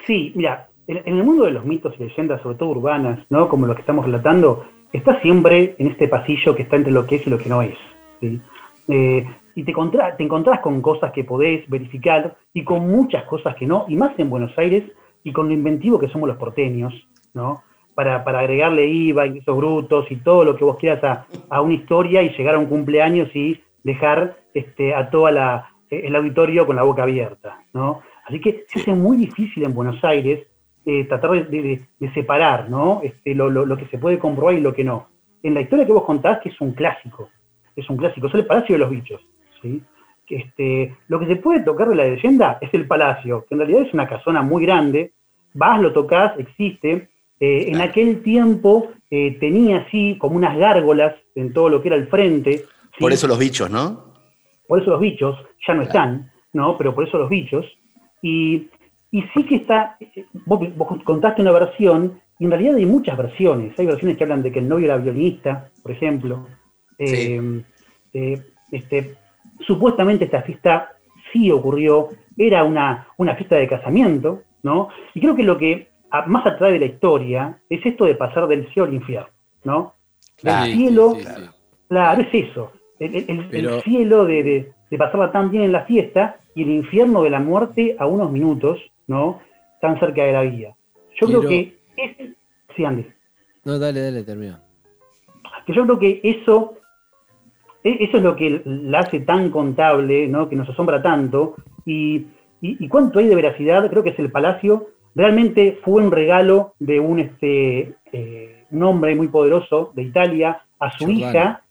Sí, 0.09 0.33
mira, 0.35 0.69
en, 0.88 1.07
el 1.07 1.23
mundo 1.23 1.45
de 1.45 1.53
los 1.53 1.64
mitos 1.64 1.95
y 2.00 2.03
leyendas, 2.03 2.43
sobre 2.43 2.59
todo 2.59 2.71
urbanas, 2.71 3.25
¿no? 3.31 3.49
Como 3.49 3.69
lo 3.69 3.76
que 3.76 3.83
estamos 3.83 4.05
relatando, 4.05 4.67
está 4.93 5.21
siempre 5.23 5.76
en 5.79 5.87
este 5.87 6.09
pasillo 6.09 6.57
que 6.57 6.62
está 6.62 6.75
entre 6.75 6.91
lo 6.91 7.07
que 7.07 7.14
es 7.14 7.26
y 7.29 7.31
lo 7.31 7.38
que 7.38 7.49
no 7.49 7.62
es. 7.62 7.79
¿sí? 8.21 8.41
Eh, 8.88 9.25
y 9.55 9.62
te, 9.62 9.73
te 9.73 10.25
encontrás 10.25 10.59
con 10.59 10.83
cosas 10.83 11.12
que 11.12 11.23
podés 11.23 11.62
verificar 11.71 12.37
y 12.53 12.64
con 12.64 12.88
muchas 12.88 13.23
cosas 13.23 13.55
que 13.55 13.69
no, 13.69 13.85
y 13.87 13.95
más 13.95 14.19
en 14.19 14.31
Buenos 14.31 14.50
Aires 14.59 14.83
y 15.25 15.33
con 15.33 15.49
lo 15.49 15.54
inventivo 15.54 15.99
que 15.99 16.09
somos 16.09 16.28
los 16.28 16.37
porteños, 16.38 16.93
¿no? 17.33 17.62
Para, 17.95 18.23
para 18.25 18.40
agregarle 18.40 18.87
IVA, 18.87 19.26
ingresos 19.26 19.57
brutos 19.57 20.07
y 20.11 20.16
todo 20.16 20.45
lo 20.45 20.57
que 20.57 20.64
vos 20.64 20.76
quieras 20.76 21.02
a, 21.04 21.26
a 21.49 21.61
una 21.61 21.75
historia 21.75 22.23
y 22.23 22.31
llegar 22.37 22.54
a 22.54 22.59
un 22.59 22.66
cumpleaños 22.66 23.35
y 23.35 23.61
dejar 23.83 24.37
este, 24.52 24.95
a 24.95 25.11
toda 25.11 25.31
la, 25.33 25.71
el 25.90 26.14
auditorio 26.14 26.66
con 26.66 26.76
la 26.76 26.83
boca 26.83 27.02
abierta, 27.04 27.59
¿no? 27.73 28.02
Así 28.26 28.40
que 28.40 28.64
se 28.69 28.81
hace 28.81 28.95
muy 28.95 29.16
difícil 29.16 29.64
en 29.64 29.75
Buenos 29.75 30.02
Aires 30.04 30.47
eh, 30.87 31.04
tratar 31.04 31.31
de, 31.33 31.45
de- 31.45 31.87
de 31.99 32.12
separar, 32.14 32.69
¿no? 32.69 33.00
Este, 33.02 33.35
lo, 33.35 33.49
lo- 33.50 33.64
lo 33.66 33.76
que 33.76 33.87
se 33.87 33.99
puede 33.99 34.19
comprobar 34.19 34.54
y 34.54 34.61
lo 34.61 34.75
que 34.75 34.85
no. 34.85 35.09
En 35.43 35.54
la 35.54 35.61
historia 35.61 35.87
que 35.87 35.93
vos 35.93 36.04
contás, 36.04 36.40
que 36.40 36.49
es 36.50 36.61
un 36.61 36.73
clásico, 36.73 37.28
es 37.76 37.88
un 37.88 37.97
clásico, 37.97 38.26
es 38.26 38.35
el 38.35 38.47
Palacio 38.47 38.75
de 38.75 38.78
los 38.81 38.90
Bichos, 38.90 39.21
¿sí? 39.62 39.83
Este, 40.28 40.97
lo 41.09 41.21
que 41.21 41.26
se 41.26 41.37
puede 41.37 41.61
tocar 41.61 41.88
de 41.88 41.97
la 41.97 42.04
leyenda 42.04 42.59
es 42.61 42.73
el 42.73 42.87
palacio, 42.87 43.45
que 43.49 43.54
en 43.54 43.61
realidad 43.61 43.83
es 43.83 43.95
una 43.95 44.09
casona 44.09 44.43
muy 44.43 44.64
grande, 44.64 45.12
vas, 45.52 45.81
lo 45.81 45.93
tocas, 45.93 46.38
existe. 46.38 47.09
Eh, 47.40 47.66
en 47.69 47.81
aquel 47.81 48.23
tiempo 48.23 48.93
eh, 49.11 49.37
tenía 49.38 49.78
así 49.78 50.16
como 50.19 50.37
unas 50.37 50.57
gárgolas 50.57 51.14
en 51.35 51.52
todo 51.52 51.69
lo 51.69 51.83
que 51.83 51.88
era 51.88 51.97
el 51.97 52.09
frente. 52.09 52.59
¿sí? 52.59 53.00
Por 53.00 53.12
eso 53.12 53.26
los 53.26 53.38
bichos, 53.38 53.71
¿no? 53.71 54.14
Por 54.66 54.81
eso 54.81 54.90
los 54.90 55.00
bichos 55.00 55.37
ya 55.66 55.75
no 55.75 55.83
están. 55.83 56.31
¿no? 56.54 56.78
Pero 56.78 56.95
por 56.95 57.07
eso 57.07 57.19
los 57.19 57.28
bichos. 57.28 57.66
Y, 58.23 58.69
y 59.11 59.23
sí 59.35 59.45
que 59.45 59.57
está, 59.57 59.99
vos, 60.47 60.61
vos 60.76 61.02
contaste 61.04 61.43
una 61.43 61.52
versión, 61.52 62.21
y 62.38 62.45
en 62.45 62.50
realidad 62.50 62.76
hay 62.76 62.87
muchas 62.87 63.19
versiones. 63.19 63.78
Hay 63.78 63.87
versiones 63.87 64.16
que 64.16 64.25
hablan 64.25 64.43
de 64.43 64.50
que 64.50 64.61
el 64.61 64.69
novio 64.69 64.87
era 64.87 64.97
violinista, 64.97 65.71
por 65.83 65.93
ejemplo. 65.93 66.47
Sí. 66.99 67.04
Eh, 67.04 67.62
eh, 68.14 68.43
este, 68.73 69.16
supuestamente 69.61 70.25
esta 70.25 70.43
fiesta 70.43 70.93
sí 71.33 71.51
ocurrió, 71.51 72.09
era 72.37 72.65
una, 72.65 73.09
una 73.17 73.35
fiesta 73.37 73.57
de 73.57 73.69
casamiento, 73.69 74.43
¿no? 74.63 74.89
Y 75.15 75.21
creo 75.21 75.35
que 75.37 75.43
lo 75.43 75.59
que 75.59 75.89
más 76.27 76.47
atrae 76.47 76.73
de 76.75 76.79
la 76.81 76.85
historia 76.87 77.59
es 77.69 77.85
esto 77.85 78.05
de 78.05 78.15
pasar 78.15 78.47
del 78.47 78.67
cielo 78.73 78.85
al 78.89 78.95
infierno, 78.95 79.29
¿no? 79.65 79.95
Claro. 80.37 80.65
el 80.67 80.73
cielo, 80.77 81.15
Sí, 81.17 81.23
sí, 81.23 81.29
sí. 81.37 81.43
claro, 81.89 82.21
es 82.23 82.29
eso. 82.35 82.73
El, 82.99 83.15
el- 83.17 83.25
el- 83.31 83.49
Pero- 83.51 83.77
el 83.77 83.83
cielo 83.83 84.25
de, 84.25 84.43
de- 84.43 84.73
de 84.91 84.99
pasarla 84.99 85.33
tan 85.33 85.51
bien 85.51 85.65
en 85.65 85.73
la 85.73 85.85
fiesta 85.85 86.37
y 86.55 86.63
el 86.63 86.71
infierno 86.71 87.23
de 87.23 87.31
la 87.31 87.41
muerte 87.41 87.97
a 87.99 88.07
unos 88.07 88.31
minutos, 88.31 88.81
¿no? 89.09 89.41
Tan 89.81 89.99
cerca 89.99 90.23
de 90.25 90.33
la 90.33 90.43
vida. 90.43 90.77
Yo 91.21 91.27
creo 91.27 91.41
que 91.43 91.77
es, 91.97 92.17
sí, 92.77 92.85
Andy, 92.85 93.07
No, 93.65 93.79
dale, 93.79 94.01
dale, 94.01 94.23
termina. 94.23 94.61
que 95.67 95.73
yo 95.73 95.85
creo 95.85 95.99
que 95.99 96.21
eso, 96.23 96.75
eso 97.85 98.17
es 98.17 98.23
lo 98.23 98.35
que 98.35 98.62
la 98.64 99.00
hace 99.00 99.21
tan 99.21 99.50
contable, 99.50 100.26
¿no? 100.29 100.49
que 100.49 100.57
nos 100.57 100.69
asombra 100.69 101.03
tanto. 101.03 101.55
Y, 101.85 102.17
y- 102.62 102.85
y 102.85 102.88
cuánto 102.88 103.19
hay 103.19 103.26
de 103.29 103.35
veracidad, 103.37 103.88
creo 103.91 104.03
que 104.03 104.11
es 104.11 104.19
el 104.19 104.31
Palacio. 104.31 104.88
Realmente 105.14 105.79
fue 105.85 106.03
un 106.03 106.11
regalo 106.11 106.75
de 106.79 106.99
un, 106.99 107.21
este, 107.21 107.95
eh, 108.12 108.64
un 108.71 108.83
hombre 108.83 109.14
muy 109.14 109.29
poderoso 109.29 109.93
de 109.95 110.03
Italia 110.03 110.62
a 110.81 110.91
su 110.91 111.07
Giordano. 111.07 111.31
hija, 111.31 111.62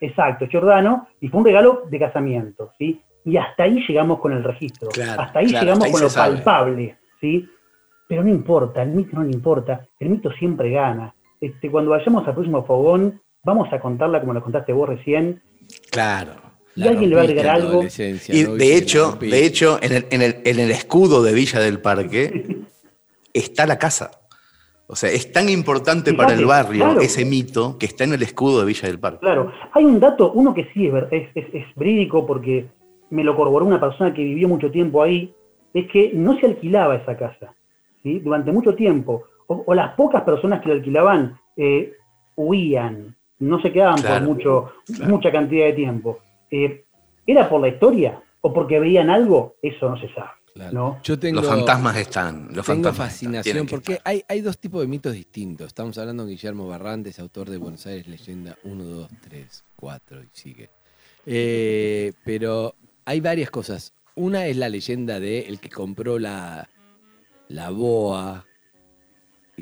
exacto, 0.00 0.46
Giordano, 0.46 1.08
y 1.20 1.28
fue 1.28 1.40
un 1.40 1.46
regalo 1.46 1.82
de 1.90 1.98
casamiento. 1.98 2.72
¿sí? 2.78 3.00
Y 3.24 3.36
hasta 3.36 3.64
ahí 3.64 3.82
llegamos 3.88 4.20
con 4.20 4.32
el 4.32 4.44
registro. 4.44 4.90
Claro, 4.90 5.20
hasta 5.22 5.38
ahí 5.40 5.46
claro, 5.46 5.64
llegamos 5.64 5.84
hasta 5.84 5.86
ahí 5.86 5.92
con 5.92 6.02
lo 6.02 6.08
sabe. 6.10 6.34
palpable. 6.36 6.96
¿sí? 7.20 7.48
Pero 8.06 8.22
no 8.22 8.28
importa, 8.30 8.82
el 8.82 8.90
mito 8.90 9.16
no 9.16 9.24
le 9.24 9.30
importa, 9.32 9.86
el 9.98 10.10
mito 10.10 10.30
siempre 10.32 10.70
gana. 10.70 11.14
Este, 11.40 11.70
cuando 11.70 11.90
vayamos 11.90 12.26
al 12.26 12.34
próximo 12.34 12.64
fogón, 12.64 13.20
vamos 13.44 13.72
a 13.72 13.80
contarla 13.80 14.20
como 14.20 14.34
la 14.34 14.40
contaste 14.40 14.72
vos 14.72 14.88
recién. 14.88 15.40
Claro. 15.90 16.32
Y 16.76 16.86
alguien 16.86 17.10
le 17.10 17.16
va 17.16 17.22
a 17.22 17.24
agregar 17.24 17.56
algo. 17.56 17.82
Y 18.28 18.42
¿no? 18.44 18.54
de 18.54 18.76
hecho, 18.76 19.18
de 19.20 19.44
hecho, 19.44 19.78
en 19.82 19.92
el, 19.92 20.06
en 20.10 20.22
el- 20.22 20.36
en 20.44 20.60
el 20.60 20.70
escudo 20.70 21.22
de 21.22 21.32
Villa 21.32 21.58
del 21.60 21.80
Parque 21.80 22.58
está 23.34 23.66
la 23.66 23.78
casa. 23.78 24.10
O 24.86 24.96
sea, 24.96 25.10
es 25.10 25.32
tan 25.32 25.48
importante 25.50 26.14
para 26.14 26.32
el 26.34 26.46
barrio 26.46 26.84
claro. 26.84 27.00
ese 27.00 27.24
mito 27.26 27.76
que 27.78 27.84
está 27.86 28.04
en 28.04 28.14
el 28.14 28.22
escudo 28.22 28.60
de 28.60 28.66
Villa 28.66 28.88
del 28.88 28.98
Parque. 28.98 29.18
Claro, 29.20 29.52
hay 29.72 29.84
un 29.84 30.00
dato, 30.00 30.32
uno 30.32 30.54
que 30.54 30.66
sí 30.72 30.86
es, 30.86 30.94
es, 31.10 31.28
es- 31.34 31.54
es 31.54 31.64
verídico 31.76 32.26
porque 32.26 32.66
me 33.10 33.22
lo 33.24 33.36
corroboró 33.36 33.66
una 33.66 33.80
persona 33.80 34.14
que 34.14 34.22
vivió 34.22 34.48
mucho 34.48 34.70
tiempo 34.70 35.02
ahí, 35.02 35.34
es 35.74 35.90
que 35.90 36.12
no 36.14 36.38
se 36.38 36.46
alquilaba 36.46 36.96
esa 36.96 37.16
casa, 37.18 37.54
¿sí? 38.02 38.20
Durante 38.20 38.50
mucho 38.52 38.74
tiempo. 38.74 39.24
O, 39.46 39.62
o 39.66 39.74
las 39.74 39.94
pocas 39.94 40.22
personas 40.22 40.62
que 40.62 40.68
la 40.68 40.76
alquilaban 40.76 41.38
eh, 41.56 41.92
huían, 42.36 43.14
no 43.40 43.60
se 43.60 43.72
quedaban 43.72 44.00
Claro, 44.00 44.26
por 44.26 44.34
mucho, 44.34 44.72
claro. 44.86 45.10
mucha 45.14 45.32
cantidad 45.32 45.66
de 45.66 45.72
tiempo. 45.72 46.18
Eh, 46.50 46.84
¿Era 47.26 47.48
por 47.48 47.60
la 47.60 47.68
historia 47.68 48.20
o 48.40 48.52
porque 48.52 48.80
veían 48.80 49.10
algo? 49.10 49.56
Eso 49.62 49.88
no 49.88 49.98
se 50.00 50.12
sabe. 50.14 50.30
Claro. 50.54 50.72
¿no? 50.72 51.00
Yo 51.04 51.18
tengo, 51.18 51.40
Los 51.40 51.48
fantasmas 51.48 51.96
están. 51.96 52.48
Los 52.52 52.66
tengo 52.66 52.82
fantasmas 52.82 53.12
están, 53.14 53.32
fascinación 53.32 53.66
porque 53.66 54.00
hay, 54.02 54.24
hay 54.28 54.40
dos 54.40 54.58
tipos 54.58 54.80
de 54.80 54.88
mitos 54.88 55.12
distintos. 55.12 55.68
Estamos 55.68 55.96
hablando 55.98 56.24
de 56.24 56.32
Guillermo 56.32 56.66
Barrantes, 56.66 57.18
autor 57.20 57.48
de 57.48 57.58
Buenos 57.58 57.86
Aires 57.86 58.08
Leyenda 58.08 58.56
1, 58.64 58.84
2, 58.84 59.08
3, 59.28 59.64
4 59.76 60.22
y 60.22 60.28
sigue. 60.32 60.70
Eh, 61.26 62.12
pero 62.24 62.74
hay 63.04 63.20
varias 63.20 63.50
cosas. 63.50 63.92
Una 64.16 64.46
es 64.46 64.56
la 64.56 64.68
leyenda 64.68 65.20
de 65.20 65.40
el 65.40 65.60
que 65.60 65.68
compró 65.68 66.18
la, 66.18 66.68
la 67.48 67.70
boa 67.70 68.44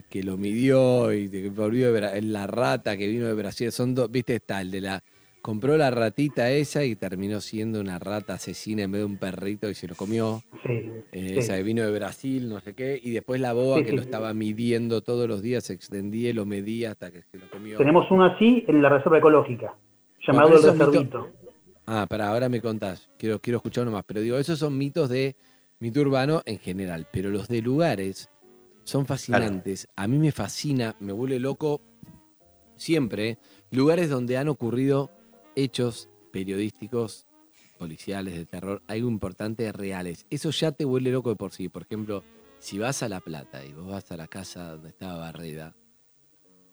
que 0.02 0.22
lo 0.22 0.36
midió 0.36 1.12
y 1.12 1.28
que 1.28 1.48
volvió 1.50 1.92
de 1.92 2.22
la 2.22 2.46
rata 2.46 2.96
que 2.96 3.06
vino 3.08 3.26
de 3.26 3.34
Brasil. 3.34 3.70
Son 3.72 3.94
dos, 3.94 4.10
viste, 4.10 4.36
está 4.36 4.60
el 4.60 4.70
de 4.70 4.80
la. 4.80 5.02
Compró 5.42 5.76
la 5.76 5.92
ratita 5.92 6.50
esa 6.50 6.82
y 6.84 6.96
terminó 6.96 7.40
siendo 7.40 7.80
una 7.80 8.00
rata 8.00 8.34
asesina 8.34 8.82
en 8.82 8.90
vez 8.90 9.00
de 9.02 9.04
un 9.04 9.16
perrito 9.16 9.70
y 9.70 9.74
se 9.74 9.86
lo 9.86 9.94
comió. 9.94 10.42
Sí, 10.66 10.72
Eh, 11.12 11.28
sí. 11.28 11.38
Esa 11.38 11.56
que 11.56 11.62
vino 11.62 11.84
de 11.84 11.92
Brasil, 11.92 12.48
no 12.48 12.58
sé 12.60 12.74
qué, 12.74 13.00
y 13.00 13.12
después 13.12 13.40
la 13.40 13.52
boa 13.52 13.78
Sí, 13.78 13.84
que 13.84 13.92
lo 13.92 14.02
estaba 14.02 14.34
midiendo 14.34 15.02
todos 15.02 15.28
los 15.28 15.42
días, 15.42 15.62
se 15.62 15.72
extendía 15.74 16.30
y 16.30 16.32
lo 16.32 16.44
medía 16.46 16.90
hasta 16.90 17.12
que 17.12 17.22
se 17.22 17.38
lo 17.38 17.48
comió. 17.48 17.78
Tenemos 17.78 18.10
uno 18.10 18.24
así 18.24 18.64
en 18.66 18.82
la 18.82 18.88
reserva 18.88 19.18
ecológica, 19.18 19.72
llamado 20.26 20.48
Bueno, 20.50 20.66
el 20.68 20.72
mitos- 20.74 20.86
reservito. 20.92 21.30
Ah, 21.86 22.06
para 22.10 22.28
ahora 22.28 22.48
me 22.48 22.60
contás, 22.60 23.08
quiero, 23.16 23.38
quiero 23.38 23.58
escuchar 23.58 23.82
uno 23.82 23.92
más, 23.92 24.04
pero 24.04 24.20
digo, 24.20 24.36
esos 24.38 24.58
son 24.58 24.76
mitos 24.76 25.08
de 25.08 25.36
mito 25.78 26.00
urbano 26.00 26.42
en 26.44 26.58
general, 26.58 27.06
pero 27.12 27.30
los 27.30 27.46
de 27.46 27.62
lugares 27.62 28.28
son 28.86 29.04
fascinantes. 29.04 29.88
A 29.96 30.06
mí 30.06 30.16
me 30.16 30.30
fascina, 30.30 30.94
me 31.00 31.12
vuelve 31.12 31.40
loco 31.40 31.82
siempre, 32.76 33.36
lugares 33.72 34.08
donde 34.08 34.36
han 34.36 34.48
ocurrido 34.48 35.10
hechos 35.56 36.08
periodísticos, 36.32 37.26
policiales, 37.78 38.34
de 38.34 38.46
terror, 38.46 38.82
algo 38.86 39.08
importante, 39.08 39.70
reales. 39.72 40.24
Eso 40.30 40.50
ya 40.50 40.70
te 40.70 40.84
vuelve 40.84 41.10
loco 41.10 41.30
de 41.30 41.36
por 41.36 41.52
sí. 41.52 41.68
Por 41.68 41.82
ejemplo, 41.82 42.22
si 42.60 42.78
vas 42.78 43.02
a 43.02 43.08
La 43.08 43.18
Plata 43.18 43.64
y 43.64 43.72
vos 43.72 43.88
vas 43.88 44.10
a 44.12 44.16
la 44.16 44.28
casa 44.28 44.70
donde 44.70 44.90
estaba 44.90 45.16
Barreda, 45.18 45.74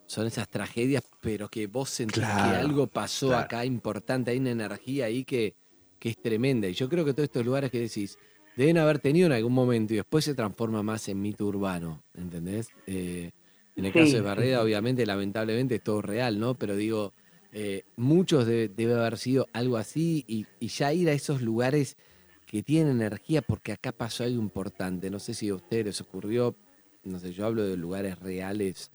son 0.05 0.27
esas 0.27 0.47
tragedias, 0.47 1.03
pero 1.19 1.49
que 1.49 1.65
vos 1.65 1.89
sentís 1.89 2.23
que 2.23 2.23
algo 2.25 2.85
pasó 2.85 3.29
claro. 3.29 3.45
acá 3.45 3.65
importante, 3.65 4.29
hay 4.29 4.37
una 4.37 4.51
energía 4.51 5.05
ahí 5.05 5.23
que, 5.23 5.55
que 5.97 6.09
es 6.09 6.21
tremenda. 6.21 6.67
Y 6.67 6.73
yo 6.73 6.87
creo 6.89 7.03
que 7.05 7.13
todos 7.13 7.25
estos 7.25 7.43
lugares 7.43 7.71
que 7.71 7.79
decís, 7.79 8.19
deben 8.55 8.77
haber 8.77 8.99
tenido 8.99 9.27
en 9.27 9.33
algún 9.33 9.53
momento 9.53 9.93
y 9.93 9.97
después 9.97 10.25
se 10.25 10.35
transforma 10.35 10.83
más 10.83 11.07
en 11.09 11.21
mito 11.21 11.45
urbano, 11.45 12.03
¿entendés? 12.13 12.73
Eh, 12.85 13.31
en 13.75 13.85
el 13.85 13.93
Sí, 13.93 13.93
caso 13.93 14.17
de 14.21 14.23
sí. 14.35 14.53
obviamente, 14.57 15.05
lamentablemente 15.05 15.75
es 15.75 15.83
todo 15.83 16.01
real, 16.01 16.39
¿no? 16.39 16.55
Pero 16.55 16.75
digo, 16.75 17.13
eh, 17.51 17.83
muchos 17.95 18.45
de- 18.45 18.69
debe 18.69 18.93
haber 18.95 19.17
sido 19.17 19.47
algo 19.53 19.77
así 19.77 20.23
y, 20.27 20.47
y 20.59 20.67
ya 20.67 20.93
ir 20.93 21.09
a 21.09 21.13
esos 21.13 21.41
lugares 21.41 21.97
que 22.45 22.61
tienen 22.63 22.93
energía 23.01 23.41
porque 23.41 23.71
acá 23.71 23.91
pasó 23.91 24.23
algo 24.23 24.41
importante. 24.41 25.09
No 25.09 25.19
sé 25.19 25.33
si 25.33 25.49
a 25.49 25.55
ustedes 25.55 25.85
les 25.85 26.01
ocurrió, 26.01 26.55
no 27.03 27.19
sé, 27.19 27.33
yo 27.33 27.45
hablo 27.45 27.63
de 27.63 27.77
lugares 27.77 28.19
reales. 28.19 28.91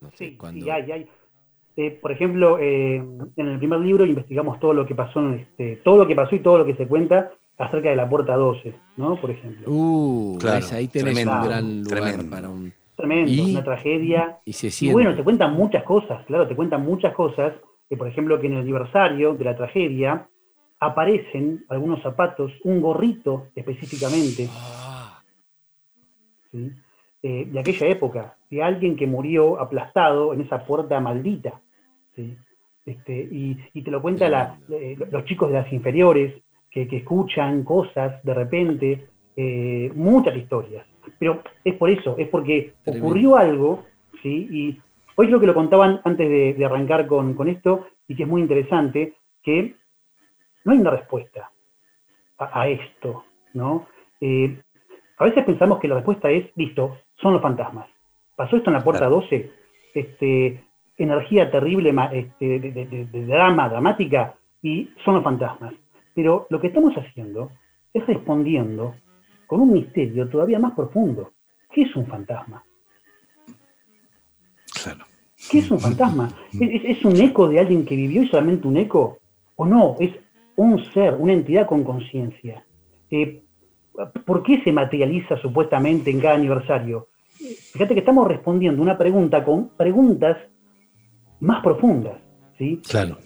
No 0.00 0.10
sé, 0.10 0.30
Sí, 0.30 0.36
cuando... 0.38 0.66
sí, 0.66 0.70
hay, 0.70 0.90
hay. 0.92 1.08
Eh, 1.76 1.92
por 2.00 2.12
ejemplo, 2.12 2.58
en 2.60 3.32
el 3.36 3.58
primer 3.58 3.80
libro 3.80 4.06
investigamos 4.06 4.60
todo 4.60 4.74
lo 4.74 4.86
que 4.86 4.94
pasó, 4.94 5.20
en 5.20 5.34
este, 5.40 5.76
todo 5.84 5.98
lo 5.98 6.06
que 6.06 6.16
pasó 6.16 6.34
y 6.36 6.40
todo 6.40 6.58
lo 6.58 6.66
que 6.66 6.76
se 6.76 6.88
cuenta 6.88 7.32
acerca 7.58 7.88
de 7.90 7.96
la 7.96 8.08
puerta 8.08 8.34
12, 8.36 8.74
¿no? 8.96 9.16
Por 9.20 9.30
ejemplo. 9.30 9.70
Uh, 9.70 10.38
Claro, 10.38 10.56
ves, 10.56 10.72
ahí 10.72 10.88
tenés 10.88 11.14
tremendo, 11.14 11.32
un 11.40 11.48
gran 11.48 11.82
lugar 11.82 12.00
tremendo. 12.02 12.30
para 12.30 12.48
un... 12.48 12.72
Tremendo, 12.96 13.30
¿Y? 13.30 13.50
una 13.52 13.64
tragedia. 13.64 14.38
Y 14.44 14.52
se 14.54 14.86
Y 14.86 14.90
bueno, 14.92 15.14
te 15.14 15.22
cuentan 15.22 15.52
muchas 15.54 15.82
cosas, 15.84 16.24
claro, 16.26 16.46
te 16.48 16.56
cuentan 16.56 16.82
muchas 16.82 17.14
cosas, 17.14 17.52
que 17.88 17.96
por 17.96 18.08
ejemplo 18.08 18.40
que 18.40 18.46
en 18.46 18.54
el 18.54 18.60
aniversario 18.60 19.34
de 19.34 19.44
la 19.44 19.56
tragedia 19.56 20.28
aparecen 20.80 21.64
algunos 21.68 22.02
zapatos, 22.02 22.52
un 22.64 22.80
gorrito 22.80 23.48
específicamente, 23.54 24.48
Ah, 24.52 25.22
¿sí? 26.52 26.70
Eh, 27.22 27.48
de 27.50 27.58
aquella 27.60 27.86
época, 27.88 28.36
de 28.50 28.62
alguien 28.62 28.96
que 28.96 29.06
murió 29.06 29.58
aplastado 29.60 30.32
en 30.32 30.42
esa 30.42 30.64
puerta 30.64 31.00
maldita. 31.00 31.60
¿sí? 32.14 32.36
Este, 32.84 33.12
y, 33.32 33.56
y 33.74 33.82
te 33.82 33.90
lo 33.90 34.00
cuentan 34.00 34.58
los 35.10 35.24
chicos 35.24 35.48
de 35.50 35.54
las 35.56 35.72
inferiores, 35.72 36.34
que, 36.76 36.86
que 36.86 36.98
escuchan 36.98 37.64
cosas 37.64 38.22
de 38.22 38.34
repente, 38.34 39.06
eh, 39.34 39.90
muchas 39.94 40.36
historias. 40.36 40.86
Pero 41.18 41.42
es 41.64 41.74
por 41.74 41.88
eso, 41.88 42.16
es 42.18 42.28
porque 42.28 42.74
Tremendo. 42.84 43.06
ocurrió 43.06 43.36
algo, 43.36 43.86
¿sí? 44.22 44.46
y 44.50 44.78
hoy 45.16 45.26
creo 45.28 45.40
que 45.40 45.46
lo 45.46 45.54
contaban 45.54 46.02
antes 46.04 46.28
de, 46.28 46.52
de 46.52 46.64
arrancar 46.66 47.06
con, 47.06 47.32
con 47.32 47.48
esto, 47.48 47.86
y 48.06 48.14
que 48.14 48.24
es 48.24 48.28
muy 48.28 48.42
interesante, 48.42 49.14
que 49.42 49.74
no 50.64 50.72
hay 50.72 50.78
una 50.80 50.90
respuesta 50.90 51.50
a, 52.38 52.60
a 52.60 52.68
esto, 52.68 53.24
¿no? 53.54 53.86
Eh, 54.20 54.60
a 55.16 55.24
veces 55.24 55.44
pensamos 55.44 55.78
que 55.80 55.88
la 55.88 55.94
respuesta 55.94 56.30
es, 56.30 56.44
listo, 56.56 56.98
son 57.22 57.32
los 57.32 57.40
fantasmas. 57.40 57.88
Pasó 58.36 58.56
esto 58.58 58.68
en 58.68 58.74
la 58.74 58.84
puerta 58.84 59.06
Claro. 59.06 59.14
12, 59.22 59.50
este, 59.94 60.62
energía 60.98 61.50
terrible, 61.50 61.94
este, 62.12 62.58
de, 62.58 62.70
de- 62.70 62.84
de- 62.86 63.06
de 63.06 63.24
drama, 63.26 63.66
dramática, 63.70 64.34
y 64.60 64.90
son 65.06 65.14
los 65.14 65.24
fantasmas. 65.24 65.72
Pero 66.16 66.46
lo 66.48 66.58
que 66.58 66.68
estamos 66.68 66.94
haciendo 66.94 67.50
es 67.92 68.04
respondiendo 68.06 68.94
con 69.46 69.60
un 69.60 69.72
misterio 69.72 70.26
todavía 70.28 70.58
más 70.58 70.72
profundo. 70.72 71.32
¿Qué 71.70 71.82
es 71.82 71.94
un 71.94 72.06
fantasma? 72.06 72.64
Claro. 74.82 75.04
¿Qué 75.50 75.58
es 75.58 75.70
un 75.70 75.78
fantasma? 75.78 76.30
¿Es, 76.60 77.04
un 77.04 77.20
eco 77.20 77.48
de 77.48 77.60
alguien 77.60 77.84
que 77.84 77.94
vivió 77.94 78.22
y 78.22 78.28
solamente 78.28 78.66
un 78.66 78.78
eco? 78.78 79.18
¿O 79.56 79.66
no? 79.66 79.96
Es 80.00 80.12
un 80.56 80.82
ser, 80.94 81.14
una 81.14 81.34
entidad 81.34 81.66
con 81.66 81.84
conciencia. 81.84 82.64
Eh, 83.10 83.42
¿Por 84.24 84.42
qué 84.42 84.62
se 84.64 84.72
materializa 84.72 85.36
supuestamente 85.36 86.10
en 86.10 86.20
cada 86.20 86.34
aniversario? 86.34 87.08
Fíjate 87.72 87.92
que 87.92 88.00
estamos 88.00 88.26
respondiendo 88.26 88.80
una 88.80 88.96
pregunta 88.96 89.44
con 89.44 89.68
preguntas 89.76 90.38
más 91.40 91.62
profundas. 91.62 92.18
¿sí? 92.56 92.80
Claro. 92.88 93.18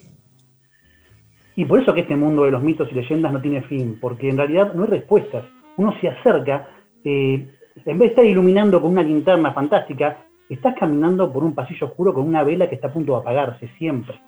Y 1.60 1.66
por 1.66 1.78
eso 1.78 1.92
que 1.92 2.00
este 2.00 2.16
mundo 2.16 2.44
de 2.44 2.52
los 2.52 2.62
mitos 2.62 2.88
y 2.90 2.94
leyendas 2.94 3.30
no 3.34 3.42
tiene 3.42 3.60
fin, 3.60 3.98
porque 4.00 4.30
en 4.30 4.38
realidad 4.38 4.72
no 4.72 4.84
hay 4.84 4.88
respuestas. 4.88 5.44
Uno 5.76 5.94
se 6.00 6.08
acerca, 6.08 6.70
eh, 7.04 7.46
en 7.84 7.98
vez 7.98 7.98
de 7.98 8.06
estar 8.06 8.24
iluminando 8.24 8.80
con 8.80 8.92
una 8.92 9.02
linterna 9.02 9.52
fantástica, 9.52 10.24
estás 10.48 10.74
caminando 10.80 11.30
por 11.30 11.44
un 11.44 11.54
pasillo 11.54 11.88
oscuro 11.88 12.14
con 12.14 12.26
una 12.26 12.44
vela 12.44 12.66
que 12.66 12.76
está 12.76 12.88
a 12.88 12.92
punto 12.94 13.12
de 13.12 13.18
apagarse 13.18 13.68
siempre. 13.76 14.18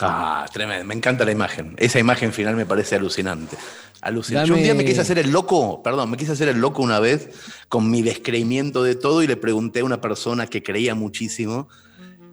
Ah, 0.00 0.46
tremendo. 0.50 0.86
Me 0.86 0.94
encanta 0.94 1.26
la 1.26 1.32
imagen. 1.32 1.74
Esa 1.76 1.98
imagen 1.98 2.32
final 2.32 2.56
me 2.56 2.64
parece 2.64 2.96
alucinante. 2.96 3.58
Alucinante. 4.00 4.48
Yo 4.48 4.54
un 4.54 4.62
día 4.62 4.74
me 4.74 4.86
quise 4.86 5.02
hacer 5.02 5.18
el 5.18 5.30
loco, 5.30 5.82
perdón, 5.82 6.10
me 6.10 6.16
quise 6.16 6.32
hacer 6.32 6.48
el 6.48 6.58
loco 6.58 6.82
una 6.82 7.00
vez 7.00 7.28
con 7.68 7.90
mi 7.90 8.00
descreimiento 8.00 8.82
de 8.82 8.94
todo 8.94 9.22
y 9.22 9.26
le 9.26 9.36
pregunté 9.36 9.80
a 9.80 9.84
una 9.84 10.00
persona 10.00 10.46
que 10.46 10.62
creía 10.62 10.94
muchísimo. 10.94 11.68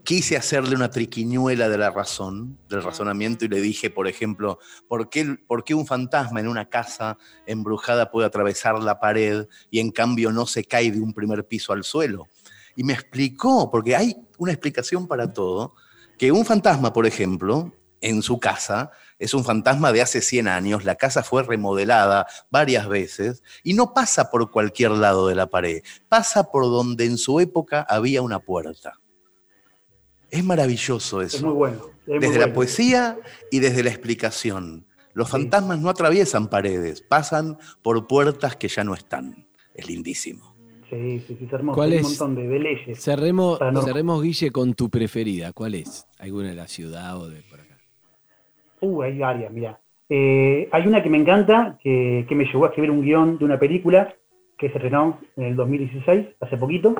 Quise 0.05 0.37
hacerle 0.37 0.75
una 0.75 0.91
triquiñuela 0.91 1.67
de 1.67 1.79
la 1.79 1.89
razón, 1.89 2.59
del 2.69 2.83
razonamiento, 2.83 3.43
y 3.43 3.47
le 3.47 3.59
dije, 3.59 3.89
por 3.89 4.07
ejemplo, 4.07 4.59
¿por 4.87 5.09
qué, 5.09 5.35
¿por 5.47 5.63
qué 5.63 5.73
un 5.73 5.87
fantasma 5.87 6.39
en 6.39 6.47
una 6.47 6.69
casa 6.69 7.17
embrujada 7.47 8.11
puede 8.11 8.27
atravesar 8.27 8.77
la 8.83 8.99
pared 8.99 9.47
y 9.71 9.79
en 9.79 9.89
cambio 9.89 10.31
no 10.31 10.45
se 10.45 10.63
cae 10.63 10.91
de 10.91 11.01
un 11.01 11.11
primer 11.11 11.47
piso 11.47 11.73
al 11.73 11.83
suelo? 11.83 12.27
Y 12.75 12.83
me 12.83 12.93
explicó, 12.93 13.71
porque 13.71 13.95
hay 13.95 14.15
una 14.37 14.51
explicación 14.51 15.07
para 15.07 15.33
todo, 15.33 15.73
que 16.19 16.31
un 16.31 16.45
fantasma, 16.45 16.93
por 16.93 17.07
ejemplo, 17.07 17.73
en 17.99 18.21
su 18.21 18.39
casa, 18.39 18.91
es 19.17 19.33
un 19.33 19.43
fantasma 19.43 19.91
de 19.91 20.03
hace 20.03 20.21
100 20.21 20.47
años, 20.47 20.85
la 20.85 20.97
casa 20.97 21.23
fue 21.23 21.41
remodelada 21.41 22.27
varias 22.51 22.87
veces 22.87 23.41
y 23.63 23.73
no 23.73 23.95
pasa 23.95 24.29
por 24.29 24.51
cualquier 24.51 24.91
lado 24.91 25.27
de 25.27 25.33
la 25.33 25.49
pared, 25.49 25.81
pasa 26.09 26.51
por 26.51 26.65
donde 26.65 27.05
en 27.05 27.17
su 27.17 27.39
época 27.39 27.83
había 27.89 28.21
una 28.21 28.37
puerta. 28.37 28.99
Es 30.31 30.43
maravilloso 30.43 31.21
eso. 31.21 31.37
Es 31.37 31.43
muy 31.43 31.53
bueno. 31.53 31.81
desde 32.05 32.39
la 32.39 32.53
poesía 32.53 33.17
y 33.51 33.59
desde 33.59 33.83
la 33.83 33.89
explicación. 33.89 34.85
Los 35.13 35.29
fantasmas 35.29 35.79
no 35.79 35.89
atraviesan 35.89 36.49
paredes, 36.49 37.01
pasan 37.01 37.57
por 37.81 38.05
puertas 38.05 38.57
que 38.57 38.67
ya 38.67 38.83
no 38.83 38.93
están. 38.93 39.47
Es 39.73 39.87
lindísimo. 39.87 40.55
Sí, 40.89 41.19
sí, 41.21 41.37
sí, 41.39 41.47
hermoso. 41.51 41.81
Hay 41.81 41.97
un 41.97 42.03
montón 42.03 42.35
de, 42.35 42.59
leyes. 42.59 43.01
Cerremos, 43.01 43.57
cerremos, 43.59 44.21
Guille, 44.21 44.51
con 44.51 44.73
tu 44.73 44.89
preferida. 44.89 45.51
¿Cuál 45.53 45.75
es? 45.75 46.05
¿Alguna 46.19 46.49
de 46.49 46.55
la 46.55 46.67
ciudad 46.67 47.17
o 47.17 47.29
de 47.29 47.41
por 47.43 47.61
acá? 47.61 47.77
Uh, 48.81 49.01
hay 49.01 49.17
varias, 49.17 49.51
mira. 49.51 49.79
Eh, 50.09 50.69
hay 50.71 50.87
una 50.87 51.01
que 51.01 51.09
me 51.09 51.17
encanta, 51.17 51.79
que, 51.81 52.27
me 52.29 52.45
llevó 52.45 52.65
a 52.65 52.67
escribir 52.67 52.91
un 52.91 53.01
guion 53.01 53.37
de 53.39 53.45
una 53.45 53.57
película 53.57 54.13
que 54.57 54.67
se 54.69 54.75
estrenó 54.75 55.19
en 55.35 55.43
el 55.45 55.55
2016, 55.55 56.27
hace 56.39 56.57
poquito, 56.57 56.95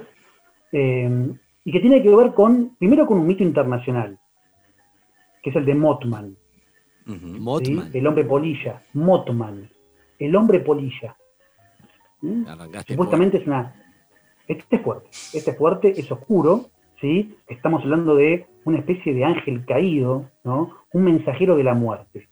eh, 0.71 1.29
y 1.65 1.71
que 1.71 1.80
tiene 1.80 2.01
que 2.01 2.15
ver 2.15 2.34
con, 2.34 2.75
primero 2.78 3.08
con 3.08 3.17
un 3.17 3.28
mito 3.28 3.43
internacional, 3.43 4.19
que 5.41 5.49
es 5.49 5.56
el 5.56 5.65
de 5.65 5.73
Motman. 5.73 6.38
Motman. 7.06 7.89
El 7.93 8.08
hombre 8.08 8.23
polilla. 8.23 8.82
Motman. 8.93 9.69
El 10.19 10.36
hombre 10.36 10.60
polilla. 10.60 11.15
Supuestamente 12.88 13.38
es 13.38 13.47
una. 13.47 13.75
Este 14.47 14.75
es 14.75 14.82
fuerte, 14.84 15.10
este 15.34 15.51
es 15.51 15.58
fuerte, 15.58 15.99
es 15.99 16.12
oscuro, 16.12 16.65
¿sí? 17.01 17.36
Estamos 17.47 17.82
hablando 17.82 18.15
de 18.15 18.45
una 18.63 18.78
especie 18.78 19.13
de 19.13 19.25
ángel 19.25 19.65
caído, 19.65 20.30
¿no? 20.43 20.71
Un 20.93 21.04
mensajero 21.04 21.56
de 21.58 21.63
la 21.63 21.73
muerte, 21.73 22.30